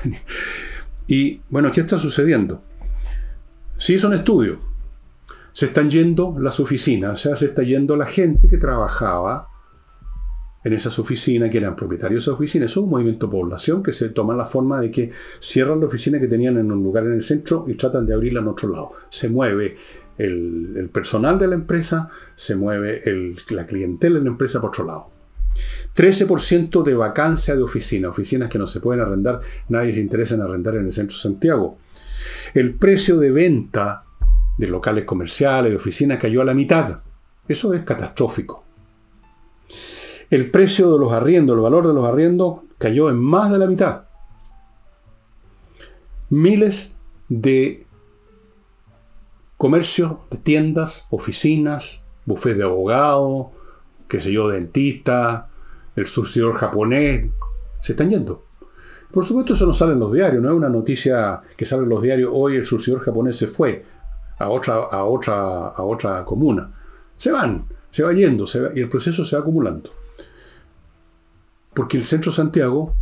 [1.06, 2.62] y bueno, ¿qué está sucediendo?
[3.78, 4.68] Sí, es un estudio
[5.58, 9.48] se están yendo las oficinas, o sea, se está yendo la gente que trabajaba
[10.62, 12.70] en esas oficinas, que eran propietarios de esas oficinas.
[12.70, 15.10] Es un movimiento de población que se toma la forma de que
[15.40, 18.38] cierran la oficina que tenían en un lugar en el centro y tratan de abrirla
[18.38, 18.92] en otro lado.
[19.10, 19.76] Se mueve
[20.18, 23.02] el, personal de la empresa, se mueve
[23.50, 25.10] la clientela de la empresa por otro lado.
[25.94, 30.42] 13% de vacancia de oficina, oficinas que no se pueden arrendar, nadie se interesa en
[30.42, 31.78] arrendar en el centro de Santiago.
[32.54, 34.04] El precio de venta
[34.56, 37.00] de locales comerciales, de oficinas, cayó a la mitad.
[37.46, 38.64] Eso es catastrófico.
[40.30, 43.66] El precio de los arriendos, el valor de los arriendos, cayó en más de la
[43.66, 44.02] mitad.
[46.28, 46.96] Miles
[47.28, 47.87] de
[49.58, 53.50] comercios, de tiendas, oficinas, bufés de abogado,
[54.08, 55.50] qué sé yo, dentista,
[55.96, 57.26] el surcidor japonés,
[57.80, 58.46] se están yendo.
[59.10, 61.88] Por supuesto, eso no sale en los diarios, no es una noticia que sale en
[61.88, 63.84] los diarios, hoy el surcidor japonés se fue
[64.38, 66.72] a otra, a otra, a otra comuna.
[67.16, 69.90] Se van, se va yendo, se y el proceso se va acumulando.
[71.74, 72.94] Porque el centro de Santiago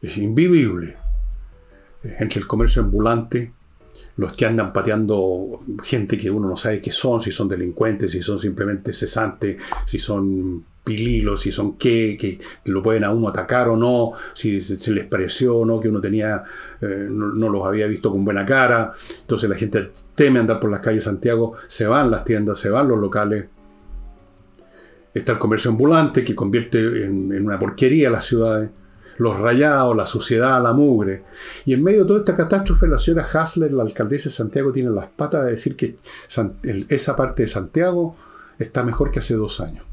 [0.00, 0.96] es invivible.
[2.02, 3.52] Entre el comercio ambulante,
[4.16, 8.22] los que andan pateando gente que uno no sabe qué son, si son delincuentes, si
[8.22, 13.68] son simplemente cesantes, si son pililos, si son qué, que lo pueden a uno atacar
[13.68, 16.44] o no, si se, les pareció o no, que uno tenía,
[16.80, 18.92] eh, no, los había visto con buena cara.
[19.20, 22.70] Entonces la gente teme andar por las calles de Santiago, se van las tiendas, se
[22.70, 23.46] van los locales.
[25.12, 28.70] Está el comercio ambulante que convierte en, en una porquería las ciudades
[29.18, 31.24] los rayados, la suciedad, la mugre.
[31.64, 34.90] Y en medio de toda esta catástrofe, la señora Hasler, la alcaldesa de Santiago, tiene
[34.90, 35.98] las patas de decir que
[36.88, 38.16] esa parte de Santiago
[38.58, 39.84] está mejor que hace dos años.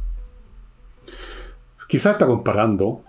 [1.88, 3.04] Quizás está comparando,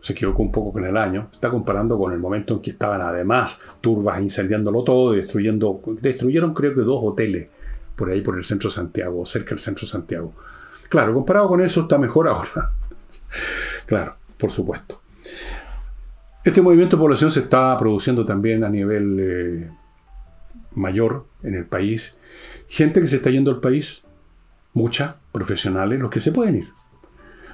[0.00, 3.00] se equivocó un poco con el año, está comparando con el momento en que estaban
[3.00, 7.48] además turbas incendiándolo todo destruyendo, destruyeron creo que dos hoteles
[7.96, 10.32] por ahí por el centro de Santiago, cerca del centro de Santiago.
[10.88, 12.72] Claro, comparado con eso está mejor ahora.
[13.86, 15.00] claro, por supuesto.
[16.44, 19.70] Este movimiento de población se está produciendo también a nivel eh,
[20.72, 22.18] mayor en el país.
[22.68, 24.04] Gente que se está yendo al país,
[24.72, 26.68] mucha, profesionales, los que se pueden ir.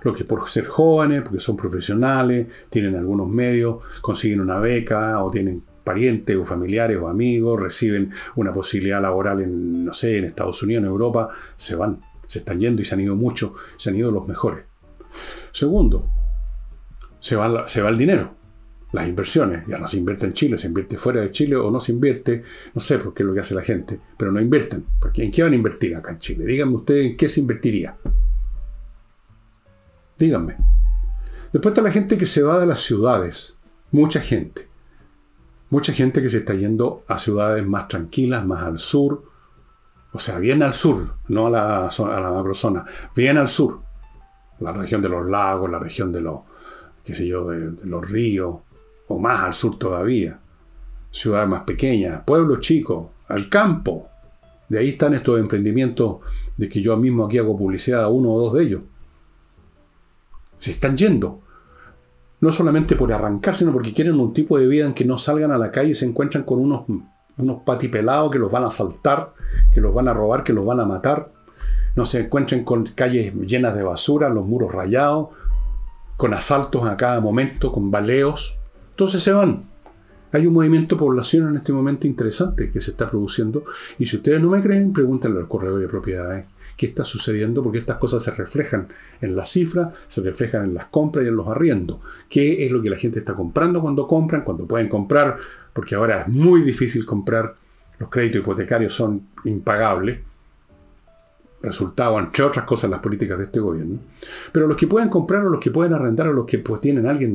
[0.03, 5.31] Los que por ser jóvenes, porque son profesionales, tienen algunos medios, consiguen una beca o
[5.31, 10.62] tienen parientes o familiares o amigos, reciben una posibilidad laboral en, no sé, en Estados
[10.62, 13.96] Unidos, en Europa, se van, se están yendo y se han ido muchos, se han
[13.96, 14.64] ido los mejores.
[15.53, 16.11] Segundo,
[17.24, 18.34] se va, se va el dinero
[18.94, 19.66] las inversiones.
[19.66, 22.44] Ya no se invierte en Chile, se invierte fuera de Chile o no se invierte,
[22.72, 24.87] no sé por qué es lo que hace la gente, pero no invierten.
[25.00, 26.44] Porque ¿En qué van a invertir acá en Chile?
[26.46, 27.96] Díganme ustedes en qué se invertiría.
[30.16, 30.56] Díganme.
[31.52, 33.58] Después está la gente que se va de las ciudades.
[33.90, 34.68] Mucha gente.
[35.70, 39.24] Mucha gente que se está yendo a ciudades más tranquilas, más al sur.
[40.12, 42.87] O sea, bien al sur, no a la, a la macrozona.
[43.16, 43.80] Bien al sur.
[44.60, 46.42] La región de los lagos, la región de los,
[47.04, 48.56] qué sé yo, de los ríos,
[49.08, 50.40] o más al sur todavía,
[51.10, 54.08] ciudades más pequeñas, pueblos chicos, al campo.
[54.68, 56.18] De ahí están estos emprendimientos
[56.56, 58.82] de que yo mismo aquí hago publicidad a uno o dos de ellos.
[60.56, 61.40] Se están yendo.
[62.40, 65.52] No solamente por arrancar, sino porque quieren un tipo de vida en que no salgan
[65.52, 66.84] a la calle y se encuentran con unos,
[67.36, 69.32] unos patipelados que los van a asaltar,
[69.72, 71.32] que los van a robar, que los van a matar.
[71.96, 75.28] No se encuentren con calles llenas de basura, los muros rayados,
[76.16, 78.59] con asaltos a cada momento, con baleos.
[78.90, 79.62] Entonces se van.
[80.33, 83.64] Hay un movimiento de población en este momento interesante que se está produciendo.
[83.98, 86.46] Y si ustedes no me creen, pregúntenle al corredor de propiedades
[86.77, 88.88] qué está sucediendo, porque estas cosas se reflejan
[89.20, 92.00] en la cifra, se reflejan en las compras y en los arriendos.
[92.29, 95.38] ¿Qué es lo que la gente está comprando cuando compran, cuando pueden comprar?
[95.72, 97.55] Porque ahora es muy difícil comprar.
[97.98, 100.18] Los créditos hipotecarios son impagables.
[101.64, 103.98] Resultado, entre otras cosas, las políticas de este gobierno.
[104.53, 107.07] Pero los que pueden comprar o los que pueden arrendar o los que pues tienen
[107.07, 107.35] alguien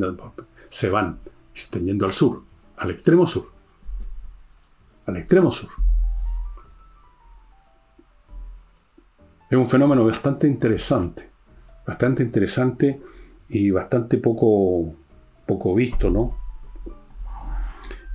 [0.70, 1.18] se van
[1.54, 2.44] están yendo al sur,
[2.78, 3.46] al extremo sur.
[5.08, 5.70] Al extremo sur.
[9.50, 11.28] Es un fenómeno bastante interesante.
[11.88, 13.02] Bastante interesante
[13.50, 14.94] y bastante poco,
[15.48, 16.38] poco visto, ¿no?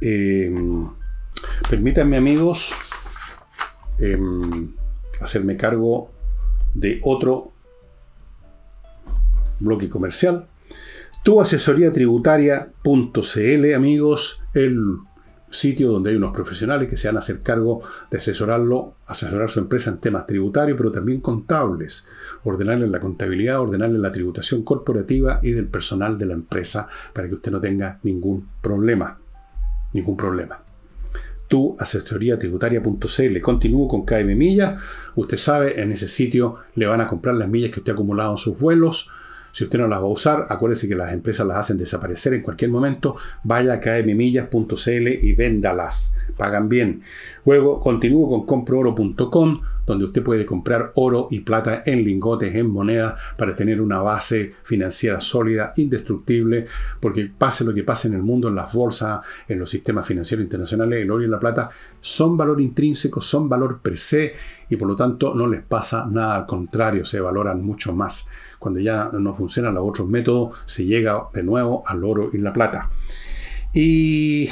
[0.01, 0.89] Em,
[1.69, 2.73] permítanme, amigos,
[3.99, 4.75] em,
[5.25, 6.11] hacerme cargo
[6.75, 7.53] de otro
[9.61, 10.49] bloque comercial
[11.25, 14.99] tu asesoría tributaria.cl, amigos, el
[15.49, 19.61] sitio donde hay unos profesionales que se van a hacer cargo de asesorarlo, asesorar su
[19.61, 22.07] empresa en temas tributarios, pero también contables,
[22.45, 27.37] ordenarle la contabilidad, ordenarle la tributación corporativa y del personal de la empresa para que
[27.37, 29.19] usted no tenga ningún problema.
[29.95, 30.64] Ningún problema.
[32.39, 33.41] Tributaria.cl.
[33.41, 34.77] Continúo con KM Millas.
[35.15, 38.33] Usted sabe, en ese sitio le van a comprar las millas que usted ha acumulado
[38.33, 39.11] en sus vuelos
[39.55, 42.43] si usted no las va a usar, acuérdese que las empresas las hacen desaparecer en
[42.43, 43.15] cualquier momento.
[43.45, 46.13] Vaya a kmmillas.cl y véndalas.
[46.37, 47.03] Pagan bien.
[47.47, 53.17] Luego continúo con comprooro.com, donde usted puede comprar oro y plata en lingotes, en moneda,
[53.37, 56.67] para tener una base financiera sólida, indestructible,
[57.01, 60.45] porque pase lo que pase en el mundo, en las bolsas, en los sistemas financieros
[60.45, 61.71] internacionales, el oro y la plata
[62.01, 64.35] son valor intrínseco, son valor per se,
[64.71, 68.27] y por lo tanto no les pasa nada, al contrario, se valoran mucho más.
[68.59, 72.53] Cuando ya no funcionan los otros métodos, se llega de nuevo al oro y la
[72.53, 72.89] plata.
[73.75, 74.49] Y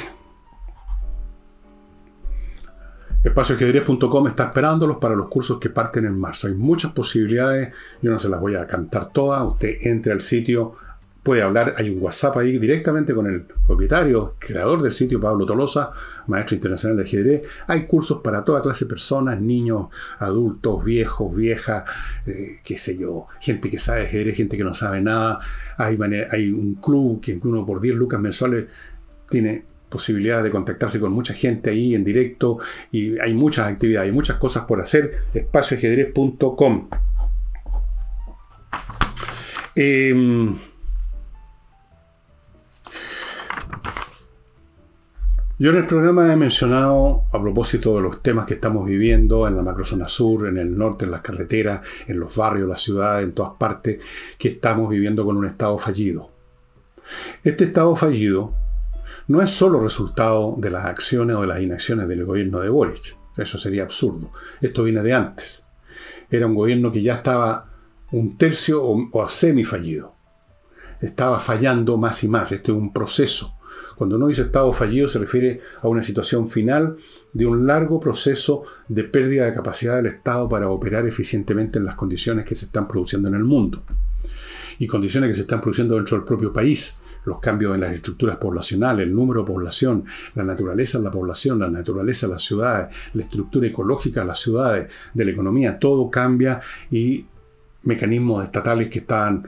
[3.23, 6.47] espacioajedrez.com está esperándolos para los cursos que parten en marzo.
[6.47, 9.43] Hay muchas posibilidades, yo no se las voy a cantar todas.
[9.45, 10.75] Usted entre al sitio,
[11.23, 15.91] puede hablar, hay un WhatsApp ahí directamente con el propietario, creador del sitio, Pablo Tolosa,
[16.27, 17.41] maestro internacional de ajedrez.
[17.67, 19.87] Hay cursos para toda clase de personas, niños,
[20.19, 21.85] adultos, viejos, viejas,
[22.25, 25.39] eh, qué sé yo, gente que sabe ajedrez, gente que no sabe nada.
[25.77, 25.97] Hay,
[26.29, 28.65] hay un club que uno por 10 lucas mensuales
[29.29, 32.57] tiene posibilidad de contactarse con mucha gente ahí en directo
[32.91, 35.19] y hay muchas actividades, hay muchas cosas por hacer.
[35.33, 36.89] espacioajedrez.com.
[39.75, 40.53] Eh,
[45.59, 49.55] Yo en el programa he mencionado, a propósito de los temas que estamos viviendo en
[49.55, 53.33] la macrozona sur, en el norte, en las carreteras, en los barrios, las ciudades, en
[53.33, 53.99] todas partes,
[54.37, 56.31] que estamos viviendo con un Estado fallido.
[57.43, 58.55] Este Estado fallido
[59.27, 63.17] no es solo resultado de las acciones o de las inacciones del gobierno de Boric.
[63.37, 64.31] Eso sería absurdo.
[64.61, 65.63] Esto viene de antes.
[66.29, 67.69] Era un gobierno que ya estaba
[68.11, 70.15] un tercio o, o semi fallido.
[71.01, 72.51] Estaba fallando más y más.
[72.51, 73.57] Esto es un proceso
[73.95, 76.97] cuando uno dice estado fallido se refiere a una situación final
[77.31, 81.95] de un largo proceso de pérdida de capacidad del Estado para operar eficientemente en las
[81.95, 83.83] condiciones que se están produciendo en el mundo.
[84.79, 86.95] Y condiciones que se están produciendo dentro del propio país
[87.25, 90.05] los cambios en las estructuras poblacionales, el número de población,
[90.35, 94.39] la naturaleza de la población, la naturaleza de las ciudades, la estructura ecológica de las
[94.39, 96.61] ciudades, de la economía, todo cambia
[96.91, 97.25] y
[97.83, 99.45] mecanismos estatales que están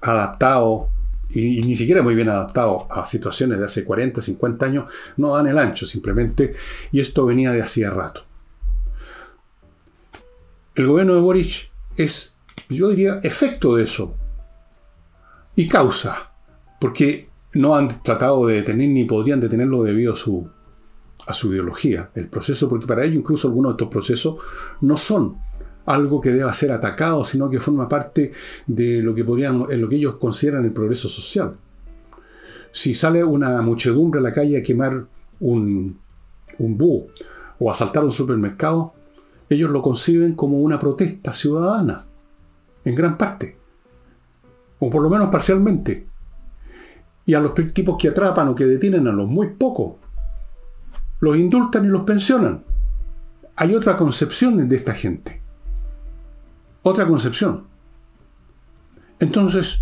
[0.00, 0.88] adaptados
[1.30, 5.48] y, ni siquiera muy bien adaptado a situaciones de hace 40, 50 años, no dan
[5.48, 6.54] el ancho simplemente,
[6.92, 8.24] y esto venía de hacía rato.
[10.74, 12.36] El gobierno de Boric es,
[12.68, 14.14] yo diría, efecto de eso
[15.56, 16.33] y causa,
[16.84, 20.46] porque no han tratado de detener ni podrían detenerlo debido a su,
[21.26, 22.10] a su ideología.
[22.14, 24.36] El proceso, porque para ellos incluso algunos de estos procesos
[24.82, 25.38] no son
[25.86, 28.32] algo que deba ser atacado, sino que forma parte
[28.66, 31.56] de lo que podrían, en lo que ellos consideran el progreso social.
[32.70, 35.06] Si sale una muchedumbre a la calle a quemar
[35.40, 35.98] un,
[36.58, 37.06] un búho
[37.60, 38.92] o asaltar un supermercado,
[39.48, 42.04] ellos lo conciben como una protesta ciudadana,
[42.84, 43.56] en gran parte,
[44.80, 46.12] o por lo menos parcialmente.
[47.26, 49.96] Y a los tipos que atrapan o que detienen a los muy pocos,
[51.20, 52.64] los indultan y los pensionan.
[53.56, 55.40] Hay otra concepción de esta gente.
[56.82, 57.64] Otra concepción.
[59.20, 59.80] Entonces,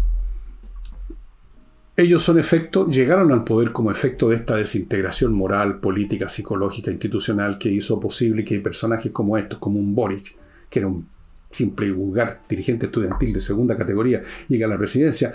[1.96, 7.58] ellos son efecto, llegaron al poder como efecto de esta desintegración moral, política, psicológica, institucional
[7.58, 10.36] que hizo posible que personajes como estos, como un Boric,
[10.70, 11.06] que era un
[11.52, 15.32] simple y vulgar dirigente estudiantil de segunda categoría, llegue a la presidencia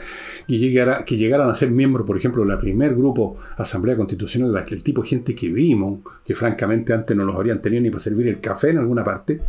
[0.47, 4.65] y llegara, que llegaran a ser miembros, por ejemplo, de la primer grupo Asamblea Constitucional,
[4.69, 8.01] el tipo de gente que vimos, que francamente antes no los habrían tenido ni para
[8.01, 9.39] servir el café en alguna parte,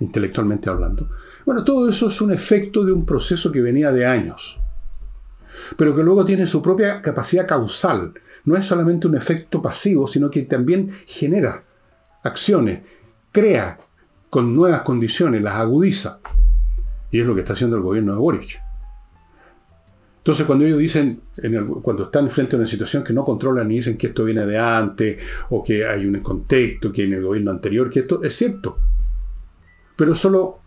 [0.00, 1.08] intelectualmente hablando.
[1.46, 4.60] Bueno, todo eso es un efecto de un proceso que venía de años
[5.76, 8.14] pero que luego tiene su propia capacidad causal.
[8.44, 11.64] No es solamente un efecto pasivo, sino que también genera
[12.22, 12.80] acciones,
[13.32, 13.78] crea
[14.34, 16.18] con nuevas condiciones, las agudiza.
[17.12, 18.60] Y es lo que está haciendo el gobierno de Boric.
[20.18, 21.20] Entonces, cuando ellos dicen,
[21.80, 24.58] cuando están frente a una situación que no controlan y dicen que esto viene de
[24.58, 28.76] antes, o que hay un contexto, que en el gobierno anterior, que esto es cierto.
[29.94, 30.62] Pero solo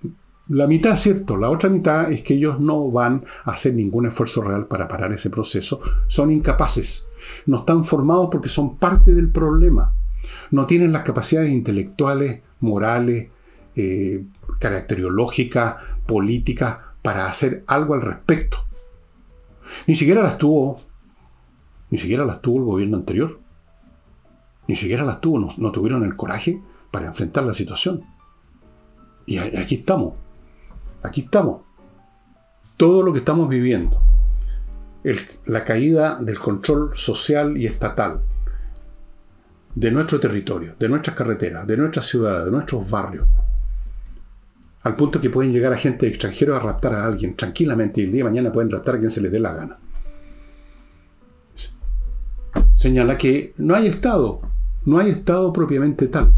[0.48, 4.06] la mitad es cierto, la otra mitad es que ellos no van a hacer ningún
[4.06, 7.10] esfuerzo real para parar ese proceso, son incapaces,
[7.48, 9.94] no están formados porque son parte del problema,
[10.52, 13.28] no tienen las capacidades intelectuales, morales,
[13.78, 14.26] eh,
[14.60, 18.58] caracteriológicas, políticas para hacer algo al respecto.
[19.86, 20.78] Ni siquiera las tuvo,
[21.90, 23.40] ni siquiera las tuvo el gobierno anterior,
[24.68, 26.62] ni siquiera las tuvo, no tuvieron el coraje
[26.92, 28.04] para enfrentar la situación.
[29.26, 30.14] Y aquí estamos
[31.08, 31.62] aquí estamos.
[32.76, 34.02] Todo lo que estamos viviendo,
[35.46, 38.22] la caída del control social y estatal
[39.74, 43.28] de nuestro territorio, de nuestras carreteras, de nuestras ciudades, de nuestros barrios,
[44.88, 48.12] al punto que pueden llegar a gente extranjera a raptar a alguien tranquilamente y el
[48.12, 49.78] día de mañana pueden raptar a quien se les dé la gana.
[52.74, 54.40] Señala que no hay Estado,
[54.86, 56.32] no hay Estado propiamente tal.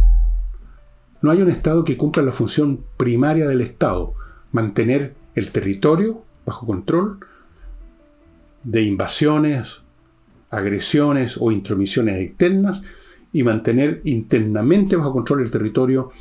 [1.22, 4.16] No hay un Estado que cumpla la función primaria del Estado,
[4.52, 7.20] mantener el territorio bajo control
[8.64, 9.82] de invasiones,
[10.50, 12.82] agresiones o intromisiones externas
[13.32, 16.12] y mantener internamente bajo control el territorio,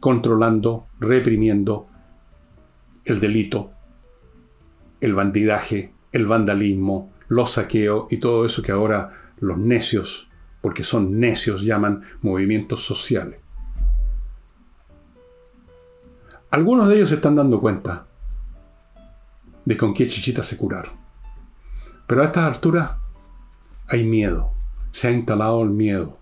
[0.00, 1.88] controlando, reprimiendo
[3.04, 3.70] el delito,
[5.00, 10.28] el bandidaje, el vandalismo, los saqueos y todo eso que ahora los necios,
[10.60, 13.40] porque son necios, llaman movimientos sociales.
[16.50, 18.06] Algunos de ellos se están dando cuenta
[19.64, 20.92] de con qué chichitas se curaron.
[22.06, 22.92] Pero a estas alturas
[23.88, 24.52] hay miedo.
[24.92, 26.18] Se ha instalado el miedo.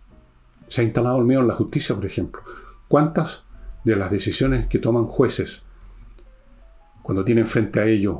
[0.67, 2.43] Se ha instalado el miedo en la justicia, por ejemplo.
[2.89, 3.44] ¿Cuántas
[3.85, 5.65] de las decisiones que toman jueces
[7.03, 8.19] cuando tienen frente a ellos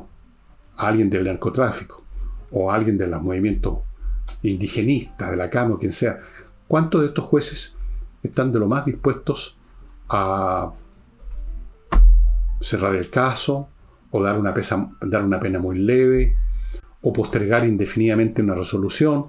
[0.77, 2.03] a alguien del narcotráfico
[2.51, 3.79] o a alguien de los movimientos
[4.43, 6.19] indigenistas, de la cama o quien sea,
[6.67, 7.75] cuántos de estos jueces
[8.21, 9.57] están de lo más dispuestos
[10.09, 10.71] a
[12.61, 13.69] cerrar el caso,
[14.11, 14.53] o dar una,
[15.01, 16.37] dar una pena muy leve,
[17.01, 19.27] o postergar indefinidamente una resolución.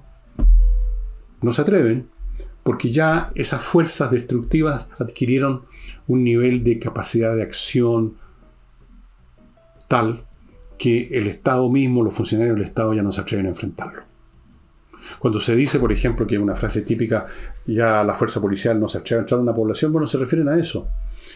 [1.43, 2.09] No se atreven,
[2.67, 5.63] porque ya esas fuerzas destructivas adquirieron
[6.09, 8.17] un nivel de capacidad de acción
[9.87, 10.25] tal
[10.77, 14.03] que el Estado mismo, los funcionarios del Estado ya no se atreven a enfrentarlo.
[15.21, 17.27] Cuando se dice, por ejemplo, que una frase típica,
[17.69, 20.49] ya la fuerza policial no se atreve a entrar a una población, bueno, se refieren
[20.49, 20.89] a eso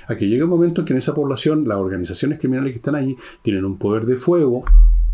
[0.09, 2.97] a que llegue un momento en que en esa población las organizaciones criminales que están
[2.97, 4.65] allí tienen un poder de fuego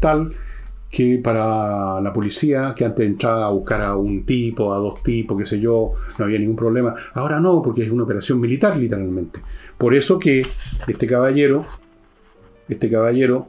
[0.00, 0.32] tal
[0.90, 5.38] que para la policía, que antes entraba a buscar a un tipo, a dos tipos,
[5.38, 6.94] qué sé yo, no había ningún problema.
[7.14, 9.40] Ahora no, porque es una operación militar literalmente.
[9.76, 10.46] Por eso que
[10.86, 11.62] este caballero,
[12.68, 13.48] este caballero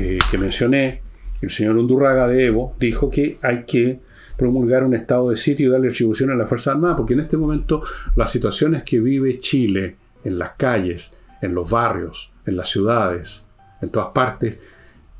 [0.00, 1.02] eh, que mencioné,
[1.42, 4.00] el señor Undurraga de Evo, dijo que hay que
[4.36, 7.36] promulgar un estado de sitio y darle atribución a la Fuerza Armada, porque en este
[7.36, 7.82] momento
[8.16, 13.46] las situaciones que vive Chile, en las calles, en los barrios, en las ciudades,
[13.80, 14.58] en todas partes,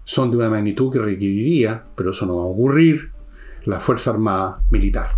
[0.06, 3.10] son de una magnitud que requeriría, pero eso no va a ocurrir,
[3.64, 5.08] la Fuerza Armada Militar.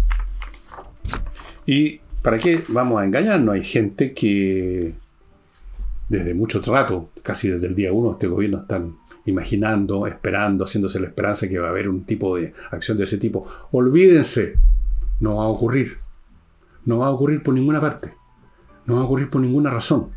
[1.66, 3.55] ¿Y para qué vamos a engañarnos?
[3.55, 4.95] Hay gente que,
[6.09, 11.09] desde mucho trato, casi desde el día uno, este gobierno están imaginando, esperando, haciéndose la
[11.09, 13.47] esperanza que va a haber un tipo de acción de ese tipo.
[13.72, 14.55] Olvídense,
[15.20, 15.99] no va a ocurrir.
[16.86, 18.14] No va a ocurrir por ninguna parte.
[18.86, 20.12] No va a ocurrir por ninguna razón.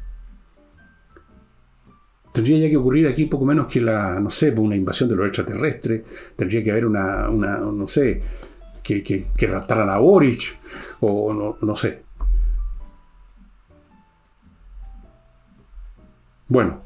[2.32, 5.28] Tendría ya que ocurrir aquí poco menos que la, no sé, una invasión de los
[5.28, 6.04] extraterrestres.
[6.36, 8.22] Tendría que haber una, una no sé,
[8.82, 10.58] que, que, raptaran a Boric.
[11.02, 12.04] O no, no sé.
[16.48, 16.82] Bueno,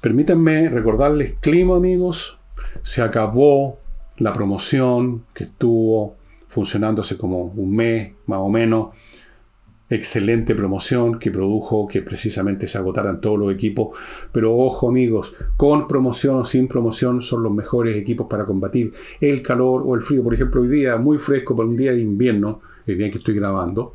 [0.00, 2.38] permítanme recordarles, clima amigos,
[2.82, 3.78] se acabó
[4.16, 6.16] la promoción que estuvo
[6.48, 8.88] funcionando hace como un mes más o menos
[9.94, 13.96] excelente promoción que produjo que precisamente se agotaran todos los equipos.
[14.32, 19.42] Pero ojo amigos, con promoción o sin promoción son los mejores equipos para combatir el
[19.42, 20.22] calor o el frío.
[20.22, 23.34] Por ejemplo, hoy día muy fresco para un día de invierno, el día que estoy
[23.34, 23.94] grabando.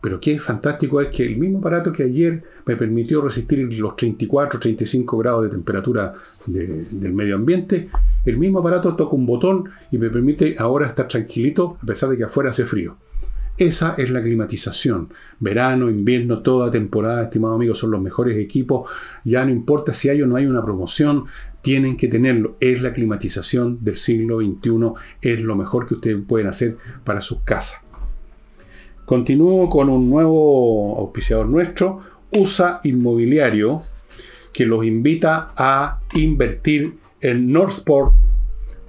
[0.00, 4.60] Pero qué fantástico es que el mismo aparato que ayer me permitió resistir los 34,
[4.60, 6.14] 35 grados de temperatura
[6.46, 7.88] del medio ambiente,
[8.24, 12.16] el mismo aparato toca un botón y me permite ahora estar tranquilito a pesar de
[12.16, 12.96] que afuera hace frío.
[13.58, 15.12] Esa es la climatización.
[15.40, 18.88] Verano, invierno, toda temporada, estimados amigos, son los mejores equipos.
[19.24, 21.24] Ya no importa si hay o no hay una promoción,
[21.60, 22.56] tienen que tenerlo.
[22.60, 27.40] Es la climatización del siglo XXI, es lo mejor que ustedes pueden hacer para sus
[27.40, 27.80] casas.
[29.04, 32.00] Continúo con un nuevo auspiciador nuestro,
[32.30, 33.82] USA Inmobiliario,
[34.52, 38.14] que los invita a invertir en Northport,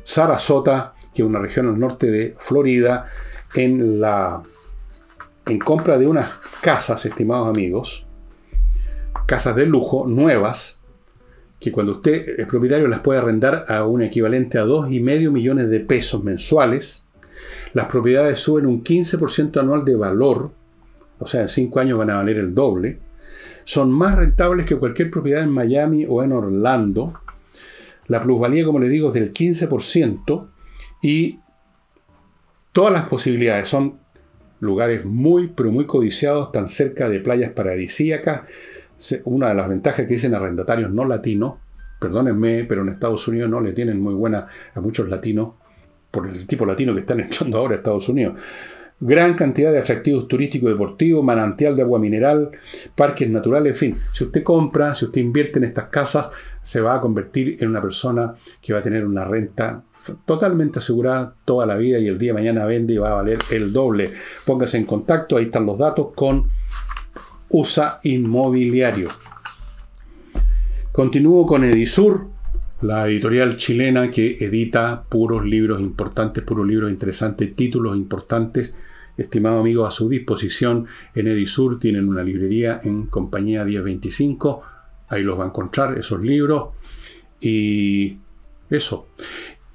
[0.03, 3.07] Sarasota, que es una región al norte de Florida,
[3.55, 4.43] en la
[5.49, 6.29] en compra de unas
[6.61, 8.05] casas, estimados amigos,
[9.25, 10.81] casas de lujo, nuevas,
[11.59, 15.79] que cuando usted es propietario las puede arrendar a un equivalente a 2,5 millones de
[15.79, 17.07] pesos mensuales.
[17.73, 20.51] Las propiedades suben un 15% anual de valor,
[21.19, 22.99] o sea, en 5 años van a valer el doble.
[23.65, 27.13] Son más rentables que cualquier propiedad en Miami o en Orlando.
[28.07, 30.47] La plusvalía, como le digo, es del 15%
[31.01, 31.39] y
[32.71, 33.99] todas las posibilidades son
[34.59, 38.41] lugares muy, pero muy codiciados, tan cerca de playas paradisíacas.
[39.23, 41.55] Una de las ventajas que dicen arrendatarios no latinos,
[41.99, 45.53] perdónenme, pero en Estados Unidos no le tienen muy buena a muchos latinos,
[46.11, 48.35] por el tipo latino que están echando ahora a Estados Unidos.
[49.01, 52.51] Gran cantidad de atractivos turísticos deportivos, manantial de agua mineral,
[52.95, 53.95] parques naturales, en fin.
[53.95, 56.29] Si usted compra, si usted invierte en estas casas,
[56.61, 59.83] se va a convertir en una persona que va a tener una renta
[60.25, 63.39] totalmente asegurada toda la vida y el día de mañana vende y va a valer
[63.51, 64.13] el doble.
[64.45, 66.49] Póngase en contacto, ahí están los datos con
[67.49, 69.09] USA Inmobiliario.
[70.91, 72.27] Continúo con Edisur,
[72.81, 78.75] la editorial chilena que edita puros libros importantes, puros libros interesantes, títulos importantes.
[79.17, 84.61] Estimado amigo, a su disposición en Edisur tienen una librería en compañía 1025.
[85.09, 86.69] Ahí los va a encontrar esos libros.
[87.41, 88.17] Y
[88.69, 89.07] eso.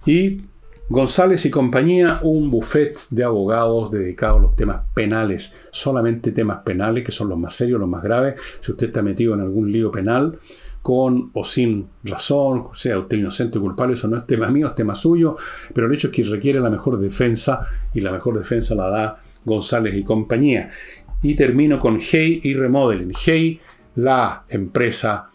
[0.07, 0.42] Y
[0.90, 7.05] González y compañía, un buffet de abogados dedicado a los temas penales, solamente temas penales,
[7.05, 8.34] que son los más serios, los más graves.
[8.61, 10.38] Si usted está metido en algún lío penal,
[10.82, 14.74] con o sin razón, sea usted inocente o culpable, eso no es tema mío, es
[14.74, 15.38] tema suyo,
[15.72, 19.22] pero el hecho es que requiere la mejor defensa y la mejor defensa la da
[19.46, 20.70] González y compañía.
[21.22, 23.14] Y termino con Hey y Remodeling.
[23.24, 23.59] Hey,
[23.96, 25.30] la empresa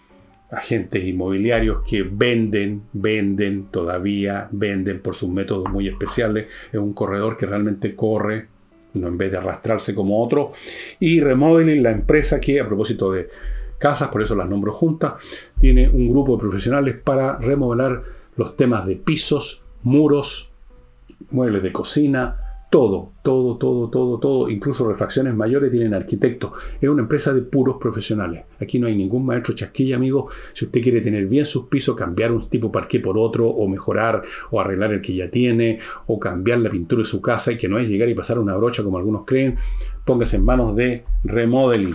[0.52, 6.47] agentes inmobiliarios que venden, venden, todavía venden por sus métodos muy especiales.
[6.72, 8.47] Es un corredor que realmente corre,
[8.95, 10.52] no en vez de arrastrarse como otro.
[11.00, 13.30] Y Remodeling, la empresa que, a propósito de
[13.78, 15.14] casas, por eso las nombro juntas,
[15.60, 18.04] tiene un grupo de profesionales para remodelar
[18.36, 20.52] los temas de pisos, muros,
[21.32, 22.38] muebles de cocina,
[22.70, 26.51] todo, todo, todo, todo, todo, incluso refacciones mayores tienen arquitectos.
[26.82, 28.45] Es una empresa de puros profesionales.
[28.59, 30.32] Aquí no hay ningún maestro chasquilla, amigo.
[30.51, 34.23] Si usted quiere tener bien sus pisos, cambiar un tipo parqué por otro, o mejorar,
[34.49, 35.77] o arreglar el que ya tiene,
[36.07, 38.55] o cambiar la pintura de su casa, y que no es llegar y pasar una
[38.55, 39.57] brocha como algunos creen,
[40.05, 41.93] póngase en manos de remodeling.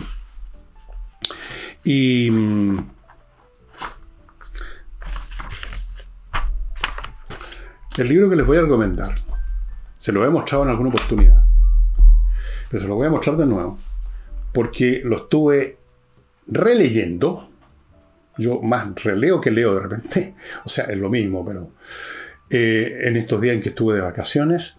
[1.83, 2.31] Y.
[2.31, 2.79] Mm,
[7.99, 9.24] el libro que les voy a recomendar
[10.05, 11.47] se lo he mostrado en alguna oportunidad.
[12.69, 13.79] Pero se lo voy a mostrar de nuevo.
[14.53, 15.79] Porque lo estuve
[16.47, 17.49] releyendo.
[18.37, 20.35] Yo más releo que leo de repente.
[20.67, 21.71] O sea, es lo mismo, pero
[22.51, 24.77] eh, en estos días en que estuve de vacaciones.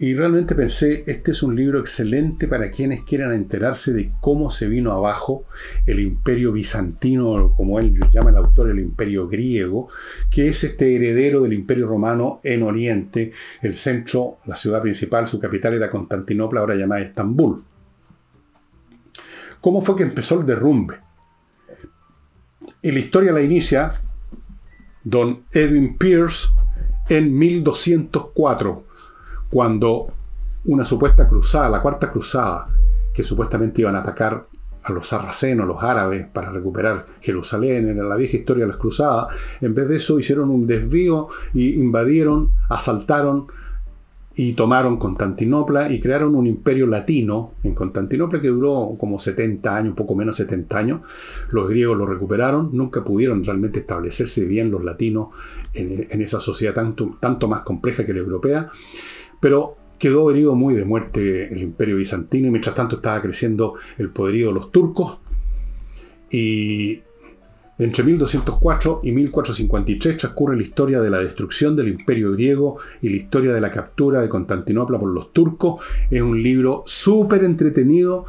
[0.00, 4.68] Y realmente pensé, este es un libro excelente para quienes quieran enterarse de cómo se
[4.68, 5.44] vino abajo
[5.86, 9.88] el imperio bizantino, como él llama el autor, el imperio griego,
[10.30, 13.32] que es este heredero del imperio romano en Oriente.
[13.60, 17.60] El centro, la ciudad principal, su capital era Constantinopla, ahora llamada Estambul.
[19.60, 20.94] ¿Cómo fue que empezó el derrumbe?
[22.82, 23.90] Y la historia la inicia
[25.02, 26.48] don Edwin Pierce
[27.08, 28.84] en 1204,
[29.50, 30.08] cuando
[30.64, 32.68] una supuesta cruzada, la cuarta cruzada,
[33.12, 34.46] que supuestamente iban a atacar
[34.82, 39.34] a los sarracenos, los árabes, para recuperar Jerusalén, en la vieja historia de las cruzadas,
[39.60, 43.48] en vez de eso hicieron un desvío y invadieron, asaltaron
[44.38, 49.88] y tomaron Constantinopla y crearon un imperio latino en Constantinopla que duró como 70 años,
[49.90, 51.00] un poco menos 70 años.
[51.50, 55.30] Los griegos lo recuperaron, nunca pudieron realmente establecerse bien los latinos
[55.74, 58.70] en, esa sociedad tanto, tanto más compleja que la europea,
[59.40, 64.10] pero quedó herido muy de muerte el imperio bizantino y mientras tanto estaba creciendo el
[64.10, 65.18] poderío de los turcos
[66.30, 67.02] y
[67.78, 73.16] entre 1204 y 1453 transcurre la historia de la destrucción del imperio griego y la
[73.16, 75.80] historia de la captura de Constantinopla por los turcos.
[76.10, 78.26] Es un libro súper entretenido,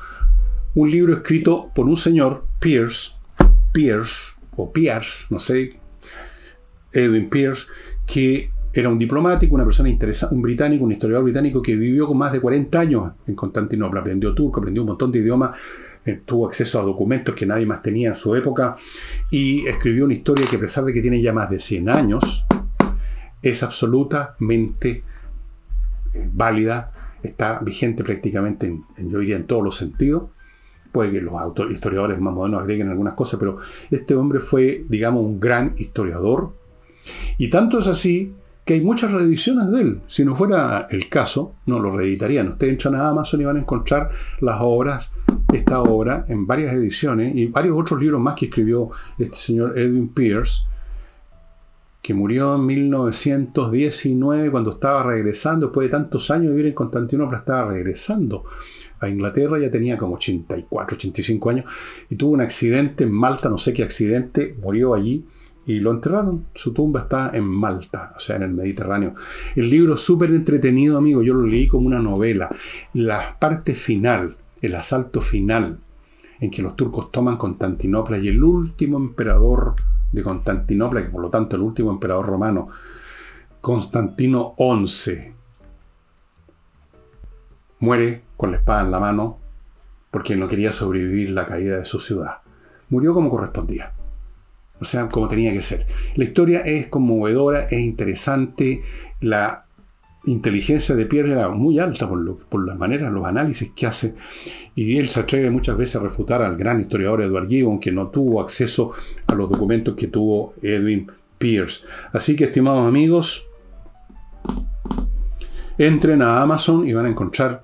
[0.76, 3.14] un libro escrito por un señor, Pierce,
[3.74, 5.80] Pierce, o Pierce, no sé,
[6.91, 7.66] Edwin Pierce,
[8.05, 12.17] que era un diplomático, una persona interesante, un británico, un historiador británico que vivió con
[12.17, 15.51] más de 40 años en Constantinopla, aprendió turco, aprendió un montón de idiomas
[16.05, 18.78] eh, tuvo acceso a documentos que nadie más tenía en su época
[19.30, 22.45] y escribió una historia que a pesar de que tiene ya más de 100 años,
[23.41, 25.03] es absolutamente
[26.13, 26.91] eh, válida,
[27.22, 30.24] está vigente prácticamente en, yo diría en todos los sentidos.
[30.91, 31.34] Puede que los
[31.70, 33.57] historiadores más modernos agreguen algunas cosas, pero
[33.91, 36.53] este hombre fue, digamos, un gran historiador.
[37.38, 38.34] Y tanto es así
[38.70, 40.01] que hay muchas reediciones de él.
[40.05, 42.49] Si no fuera el caso, no lo reeditarían.
[42.49, 44.11] Ustedes entran a Amazon y van a encontrar
[44.41, 45.11] las obras
[45.51, 50.09] esta obra en varias ediciones y varios otros libros más que escribió este señor Edwin
[50.09, 50.67] Pierce,
[51.99, 57.39] que murió en 1919 cuando estaba regresando, después de tantos años de vivir en Constantinopla,
[57.39, 58.43] estaba regresando
[58.99, 61.65] a Inglaterra, ya tenía como 84, 85 años,
[62.07, 65.26] y tuvo un accidente en Malta, no sé qué accidente, murió allí
[65.70, 66.47] y lo enterraron.
[66.55, 69.13] Su tumba está en Malta, o sea, en el Mediterráneo.
[69.55, 72.49] El libro súper entretenido, amigo, yo lo leí como una novela.
[72.93, 75.78] La parte final, el asalto final
[76.39, 79.76] en que los turcos toman Constantinopla y el último emperador
[80.11, 82.70] de Constantinopla, que por lo tanto el último emperador romano,
[83.61, 85.34] Constantino XI,
[87.78, 89.38] muere con la espada en la mano
[90.09, 92.38] porque no quería sobrevivir la caída de su ciudad.
[92.89, 93.93] Murió como correspondía.
[94.82, 95.86] O sea, como tenía que ser.
[96.15, 98.82] La historia es conmovedora, es interesante,
[99.21, 99.65] la
[100.25, 104.15] inteligencia de Pierre era muy alta por, lo, por las maneras, los análisis que hace.
[104.75, 108.07] Y él se atreve muchas veces a refutar al gran historiador Edward Gibbon, que no
[108.07, 108.91] tuvo acceso
[109.27, 111.86] a los documentos que tuvo Edwin Pierce.
[112.13, 113.47] Así que, estimados amigos,
[115.77, 117.63] entren a Amazon y van a encontrar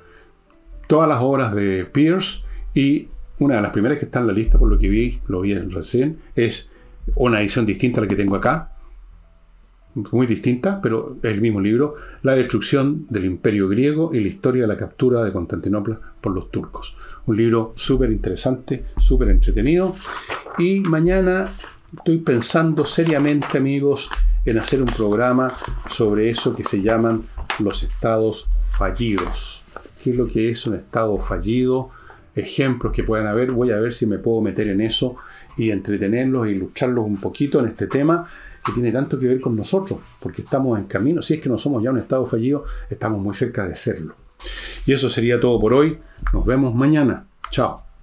[0.87, 2.43] todas las obras de Pierce.
[2.73, 3.09] Y
[3.39, 5.53] una de las primeras que está en la lista, por lo que vi, lo vi
[5.55, 6.71] recién, es
[7.15, 8.75] una edición distinta a la que tengo acá,
[10.11, 14.67] muy distinta, pero el mismo libro, La destrucción del imperio griego y la historia de
[14.67, 16.97] la captura de Constantinopla por los turcos.
[17.25, 19.95] Un libro súper interesante, súper entretenido.
[20.57, 21.49] Y mañana
[21.95, 24.09] estoy pensando seriamente, amigos,
[24.43, 25.51] en hacer un programa
[25.89, 27.23] sobre eso que se llaman
[27.59, 29.63] los estados fallidos.
[30.03, 31.89] ¿Qué es lo que es un estado fallido?
[32.35, 33.51] Ejemplos que puedan haber.
[33.51, 35.15] Voy a ver si me puedo meter en eso
[35.57, 38.29] y entretenerlos ilustrarlos un poquito en este tema
[38.65, 41.57] que tiene tanto que ver con nosotros, porque estamos en camino, si es que no
[41.57, 44.15] somos ya un estado fallido, estamos muy cerca de serlo.
[44.85, 45.99] Y eso sería todo por hoy.
[46.33, 47.27] Nos vemos mañana.
[47.51, 47.94] Chao.